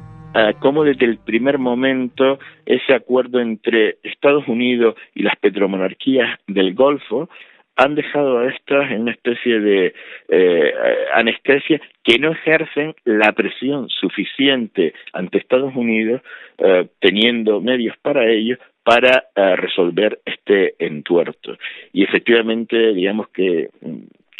cómo 0.59 0.83
desde 0.83 1.05
el 1.05 1.17
primer 1.17 1.57
momento 1.57 2.39
ese 2.65 2.93
acuerdo 2.93 3.39
entre 3.39 3.99
Estados 4.03 4.45
Unidos 4.49 4.95
y 5.13 5.23
las 5.23 5.37
petromonarquías 5.37 6.39
del 6.47 6.73
Golfo 6.73 7.29
han 7.75 7.95
dejado 7.95 8.39
a 8.39 8.47
estas 8.47 8.91
en 8.91 9.01
una 9.01 9.11
especie 9.11 9.59
de 9.59 9.93
eh, 10.29 10.73
anestesia 11.13 11.81
que 12.03 12.17
no 12.19 12.31
ejercen 12.31 12.95
la 13.03 13.33
presión 13.33 13.89
suficiente 13.89 14.93
ante 15.13 15.37
Estados 15.37 15.75
Unidos, 15.75 16.21
eh, 16.57 16.87
teniendo 16.99 17.59
medios 17.59 17.95
para 18.01 18.29
ello, 18.29 18.57
para 18.83 19.25
eh, 19.35 19.55
resolver 19.57 20.19
este 20.25 20.75
entuerto. 20.79 21.57
Y 21.91 22.03
efectivamente, 22.03 22.93
digamos 22.93 23.27
que 23.29 23.69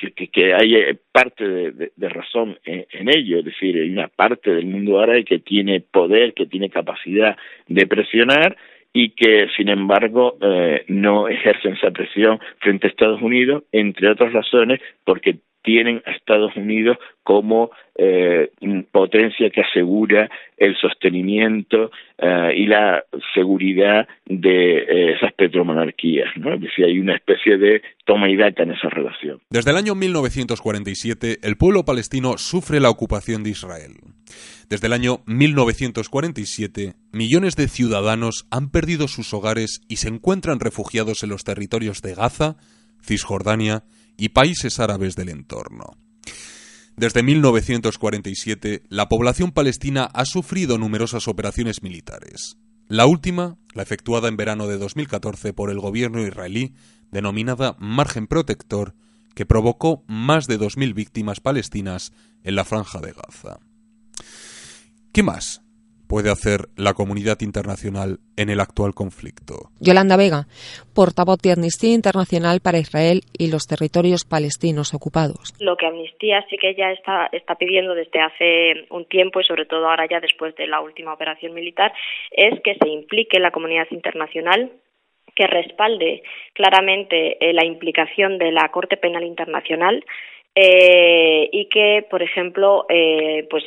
mm, 0.02 0.08
que, 0.32 0.54
hay 0.54 0.98
parte 1.12 1.44
de, 1.46 2.10
razón 2.10 2.58
en, 2.66 3.10
ello, 3.10 3.40
es 3.40 3.46
decir, 3.46 3.76
hay 3.76 3.90
una 3.90 4.08
parte 4.08 4.52
del 4.52 4.66
mundo 4.66 5.00
árabe 5.00 5.26
que 5.26 5.40
tiene 5.40 5.82
poder, 5.82 6.34
que 6.34 6.46
tiene 6.46 6.70
capacidad 6.70 7.38
de 7.68 7.88
presionar 7.88 8.58
y 8.94 9.10
que, 9.10 9.48
sin 9.58 9.70
embargo, 9.70 10.38
eh, 10.42 10.86
no 10.88 11.28
ejercen 11.28 11.74
esa 11.74 11.92
presión 11.92 12.40
frente 12.60 12.88
a 12.88 12.90
Estados 12.90 13.22
Unidos, 13.22 13.64
entre 13.72 14.10
otras 14.10 14.32
razones, 14.32 14.80
porque 15.04 15.40
tienen 15.66 16.02
a 16.06 16.12
Estados 16.12 16.56
Unidos 16.56 16.98
como 17.24 17.72
eh, 17.98 18.52
potencia 18.92 19.50
que 19.50 19.62
asegura 19.62 20.30
el 20.58 20.76
sostenimiento 20.78 21.92
eh, 22.18 22.54
y 22.56 22.68
la 22.68 23.04
seguridad 23.34 24.08
de 24.26 24.78
eh, 24.78 25.14
esas 25.16 25.34
petromonarquías. 25.34 26.30
¿no? 26.38 26.54
Es 26.54 26.62
decir, 26.62 26.86
hay 26.86 27.00
una 27.00 27.16
especie 27.16 27.58
de 27.58 27.82
toma 28.06 28.30
y 28.30 28.38
daca 28.38 28.64
en 28.64 28.72
esa 28.72 28.90
relación. 28.90 29.40
Desde 29.50 29.72
el 29.72 29.78
año 29.78 29.96
1947, 29.96 31.40
el 31.42 31.58
pueblo 31.58 31.84
palestino 31.84 32.38
sufre 32.38 32.80
la 32.80 32.92
ocupación 32.92 33.44
de 33.44 33.50
Israel. 33.50 33.94
Desde 34.70 34.88
el 34.88 34.94
año 34.94 35.20
1947, 35.26 36.94
millones 37.12 37.56
de 37.56 37.68
ciudadanos 37.68 38.48
han 38.52 38.72
perdido 38.72 39.08
sus 39.08 39.34
hogares 39.34 39.82
y 39.90 39.98
se 39.98 40.10
encuentran 40.10 40.60
refugiados 40.60 41.24
en 41.24 41.30
los 41.30 41.44
territorios 41.44 42.02
de 42.02 42.14
Gaza, 42.14 42.56
Cisjordania 43.02 43.84
y 44.18 44.30
países 44.30 44.80
árabes 44.80 45.16
del 45.16 45.30
entorno. 45.30 45.98
Desde 46.96 47.24
1947, 47.24 48.84
la 48.88 49.10
población 49.10 49.52
palestina 49.52 50.06
ha 50.06 50.26
sufrido 50.26 50.78
numerosas 50.78 51.28
operaciones 51.28 51.84
militares. 51.84 52.58
La 52.88 53.06
última, 53.06 53.58
la 53.74 53.84
efectuada 53.84 54.30
en 54.30 54.38
verano 54.38 54.68
de 54.68 54.78
2014 54.78 55.52
por 55.54 55.72
el 55.72 55.80
gobierno 55.80 56.26
israelí, 56.26 56.74
denominada 57.12 57.76
Margen 57.80 58.28
Protector, 58.28 58.96
que 59.34 59.46
provocó 59.46 60.06
más 60.08 60.48
de 60.48 60.58
2.000 60.58 60.94
víctimas 60.94 61.42
palestinas 61.42 62.14
en 62.44 62.56
la 62.56 62.64
franja 62.64 63.02
de 63.02 63.14
Gaza. 63.14 63.60
¿Qué 65.12 65.24
más 65.24 65.65
puede 66.16 66.32
hacer 66.32 66.70
la 66.78 66.94
comunidad 66.94 67.42
internacional 67.42 68.20
en 68.38 68.48
el 68.48 68.62
actual 68.62 68.94
conflicto? 68.94 69.68
Yolanda 69.82 70.16
Vega, 70.16 70.48
portavoz 70.96 71.42
de 71.42 71.52
Amnistía 71.52 71.94
Internacional 71.94 72.62
para 72.64 72.78
Israel 72.78 73.20
y 73.38 73.52
los 73.52 73.68
territorios 73.68 74.24
palestinos 74.24 74.94
ocupados. 74.94 75.52
Lo 75.60 75.76
que 75.76 75.88
Amnistía 75.88 76.46
sí 76.50 76.56
que 76.56 76.74
ya 76.74 76.94
está, 76.94 77.28
está 77.34 77.56
pidiendo 77.56 77.94
desde 77.94 78.22
hace 78.22 78.88
un 78.92 79.04
tiempo 79.10 79.42
y 79.42 79.44
sobre 79.44 79.66
todo 79.66 79.90
ahora 79.90 80.08
ya 80.10 80.22
después 80.22 80.56
de 80.56 80.68
la 80.68 80.80
última 80.80 81.12
operación 81.12 81.54
militar 81.54 81.92
es 82.32 82.62
que 82.62 82.76
se 82.82 82.88
implique 82.88 83.38
la 83.38 83.52
comunidad 83.52 83.88
internacional 83.92 84.72
que 85.36 85.48
respalde 85.48 86.24
claramente 86.54 87.36
eh, 87.42 87.52
la 87.52 87.66
implicación 87.66 88.38
de 88.38 88.54
la 88.54 88.72
Corte 88.72 88.96
Penal 88.96 89.26
Internacional 89.26 90.06
eh, 90.56 91.50
y 91.52 91.68
que, 91.68 92.06
por 92.10 92.24
ejemplo, 92.24 92.86
eh, 92.88 93.46
pues 93.50 93.66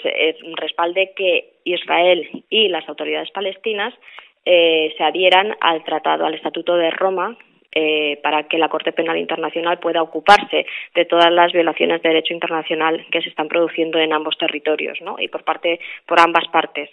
respalde 0.57 1.13
que 1.15 1.58
Israel 1.75 2.45
y 2.51 2.69
las 2.69 2.89
autoridades 2.89 3.31
palestinas 3.31 3.95
se 4.45 5.05
adhieran 5.05 5.55
al 5.61 5.85
tratado, 5.85 6.25
al 6.25 6.35
Estatuto 6.35 6.77
de 6.77 6.91
Roma, 6.91 7.37
eh, 7.81 8.18
para 8.24 8.43
que 8.49 8.59
la 8.59 8.68
Corte 8.68 8.91
Penal 8.91 9.16
Internacional 9.18 9.79
pueda 9.79 10.03
ocuparse 10.03 10.66
de 10.97 11.05
todas 11.05 11.31
las 11.31 11.53
violaciones 11.53 12.03
de 12.03 12.09
derecho 12.09 12.35
internacional 12.35 13.07
que 13.09 13.22
se 13.22 13.29
están 13.29 13.47
produciendo 13.47 14.01
en 14.01 14.12
ambos 14.12 14.37
territorios, 14.37 14.99
¿no? 15.01 15.14
Y 15.20 15.29
por 15.29 15.45
parte, 15.45 15.79
por 16.05 16.18
ambas 16.18 16.49
partes. 16.49 16.91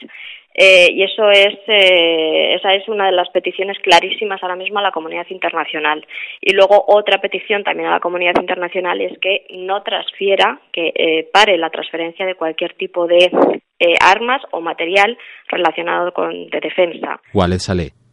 Eh, 0.53 0.87
y 0.91 1.01
eso 1.01 1.31
es, 1.31 1.55
eh, 1.65 2.53
esa 2.53 2.75
es 2.75 2.87
una 2.87 3.07
de 3.07 3.13
las 3.13 3.29
peticiones 3.31 3.79
clarísimas 3.79 4.43
ahora 4.43 4.55
mismo 4.55 4.77
a 4.77 4.83
la 4.83 4.91
comunidad 4.91 5.25
internacional. 5.31 6.05
Y 6.39 6.53
luego 6.53 6.85
otra 6.87 7.19
petición 7.19 7.63
también 7.63 7.89
a 7.89 7.93
la 7.93 7.99
comunidad 7.99 8.35
internacional 8.39 9.01
es 9.01 9.17
que 9.17 9.47
no 9.55 9.81
transfiera, 9.81 10.59
que 10.71 11.27
pare 11.33 11.57
la 11.57 11.71
transferencia 11.71 12.27
de 12.27 12.35
cualquier 12.35 12.75
tipo 12.75 13.07
de 13.07 13.31
armas 13.99 14.43
o 14.51 14.61
material 14.61 15.17
relacionado 15.47 16.13
con 16.13 16.47
de 16.47 16.59
defensa. 16.59 17.19
Walid 17.33 17.57
Saleh 17.57 18.04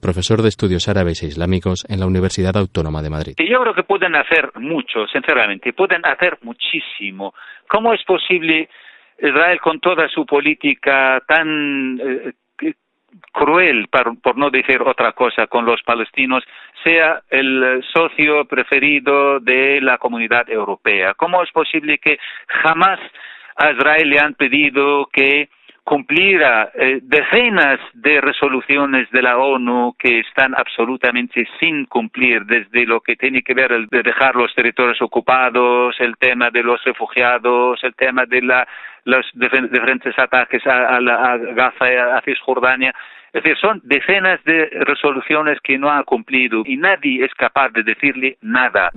profesor 0.00 0.42
de 0.42 0.48
estudios 0.48 0.88
árabes 0.88 1.22
e 1.22 1.26
islámicos 1.26 1.84
en 1.88 2.00
la 2.00 2.06
Universidad 2.06 2.56
Autónoma 2.56 3.02
de 3.02 3.10
Madrid. 3.10 3.34
Yo 3.38 3.60
creo 3.60 3.74
que 3.74 3.82
pueden 3.82 4.14
hacer 4.14 4.50
mucho, 4.56 5.06
sinceramente, 5.06 5.72
pueden 5.72 6.04
hacer 6.06 6.38
muchísimo. 6.42 7.34
¿Cómo 7.68 7.92
es 7.92 8.02
posible 8.04 8.68
Israel 9.20 9.60
con 9.60 9.80
toda 9.80 10.08
su 10.08 10.24
política 10.24 11.20
tan 11.26 12.00
eh, 12.00 12.32
cruel, 13.32 13.88
por, 13.88 14.36
no 14.36 14.50
decir 14.50 14.80
otra 14.82 15.12
cosa, 15.12 15.46
con 15.46 15.64
los 15.64 15.82
palestinos, 15.82 16.44
sea 16.84 17.22
el 17.30 17.82
socio 17.92 18.44
preferido 18.44 19.40
de 19.40 19.80
la 19.80 19.98
comunidad 19.98 20.48
europea? 20.48 21.14
¿Cómo 21.14 21.42
es 21.42 21.50
posible 21.50 21.98
que 21.98 22.18
jamás 22.46 23.00
a 23.56 23.72
Israel 23.72 24.10
le 24.10 24.20
han 24.20 24.34
pedido 24.34 25.06
que 25.12 25.48
cumpliera 25.88 26.70
eh, 26.74 26.98
decenas 27.02 27.80
de 27.94 28.20
resoluciones 28.20 29.10
de 29.10 29.22
la 29.22 29.38
ONU 29.38 29.96
que 29.98 30.20
están 30.20 30.54
absolutamente 30.54 31.48
sin 31.58 31.86
cumplir, 31.86 32.44
desde 32.44 32.84
lo 32.84 33.00
que 33.00 33.16
tiene 33.16 33.40
que 33.40 33.54
ver 33.54 33.72
el 33.72 33.86
de 33.86 34.02
dejar 34.02 34.36
los 34.36 34.54
territorios 34.54 35.00
ocupados, 35.00 35.96
el 35.98 36.18
tema 36.18 36.50
de 36.50 36.62
los 36.62 36.84
refugiados, 36.84 37.82
el 37.82 37.94
tema 37.94 38.26
de 38.26 38.42
la, 38.42 38.68
los 39.04 39.24
diferentes 39.32 40.12
ataques 40.18 40.66
a, 40.66 40.96
a, 40.96 41.36
Gaza 41.38 41.90
y 41.90 41.96
a 41.96 42.20
Cisjordania. 42.22 42.94
Es 43.32 43.42
decir, 43.42 43.56
son 43.56 43.80
decenas 43.82 44.44
de 44.44 44.68
resoluciones 44.84 45.58
que 45.62 45.78
no 45.78 45.90
ha 45.90 46.04
cumplido 46.04 46.64
y 46.66 46.76
nadie 46.76 47.24
es 47.24 47.32
capaz 47.32 47.70
de 47.70 47.82
decirle 47.82 48.36
nada. 48.42 48.90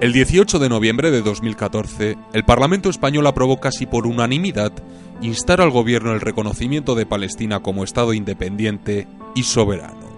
El 0.00 0.14
18 0.14 0.58
de 0.58 0.70
noviembre 0.70 1.10
de 1.10 1.20
2014, 1.20 2.16
el 2.32 2.44
Parlamento 2.46 2.88
español 2.88 3.26
aprobó 3.26 3.60
casi 3.60 3.84
por 3.84 4.06
unanimidad 4.06 4.72
instar 5.20 5.60
al 5.60 5.68
gobierno 5.68 6.14
el 6.14 6.22
reconocimiento 6.22 6.94
de 6.94 7.04
Palestina 7.04 7.60
como 7.60 7.84
Estado 7.84 8.14
independiente 8.14 9.06
y 9.34 9.42
soberano. 9.42 10.08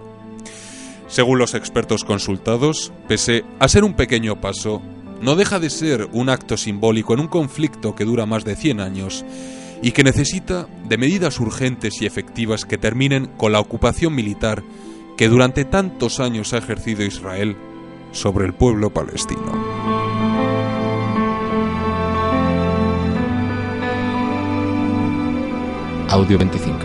Según 1.07 1.37
los 1.37 1.53
expertos 1.53 2.05
consultados, 2.05 2.93
pese 3.09 3.43
a 3.59 3.67
ser 3.67 3.83
un 3.83 3.93
pequeño 3.93 4.39
paso, 4.39 4.81
no 5.21 5.35
deja 5.35 5.59
de 5.59 5.69
ser 5.69 6.07
un 6.13 6.29
acto 6.29 6.55
simbólico 6.55 7.13
en 7.13 7.19
un 7.19 7.27
conflicto 7.27 7.93
que 7.93 8.05
dura 8.05 8.25
más 8.25 8.45
de 8.45 8.55
100 8.55 8.79
años 8.79 9.25
y 9.81 9.91
que 9.91 10.05
necesita 10.05 10.65
de 10.87 10.97
medidas 10.97 11.41
urgentes 11.41 12.01
y 12.01 12.05
efectivas 12.05 12.63
que 12.63 12.77
terminen 12.77 13.25
con 13.35 13.51
la 13.51 13.59
ocupación 13.59 14.15
militar 14.15 14.63
que 15.17 15.27
durante 15.27 15.65
tantos 15.65 16.21
años 16.21 16.53
ha 16.53 16.59
ejercido 16.59 17.03
Israel 17.03 17.57
sobre 18.13 18.45
el 18.45 18.53
pueblo 18.53 18.89
palestino. 18.89 19.41
Audio 26.09 26.37
25. 26.37 26.82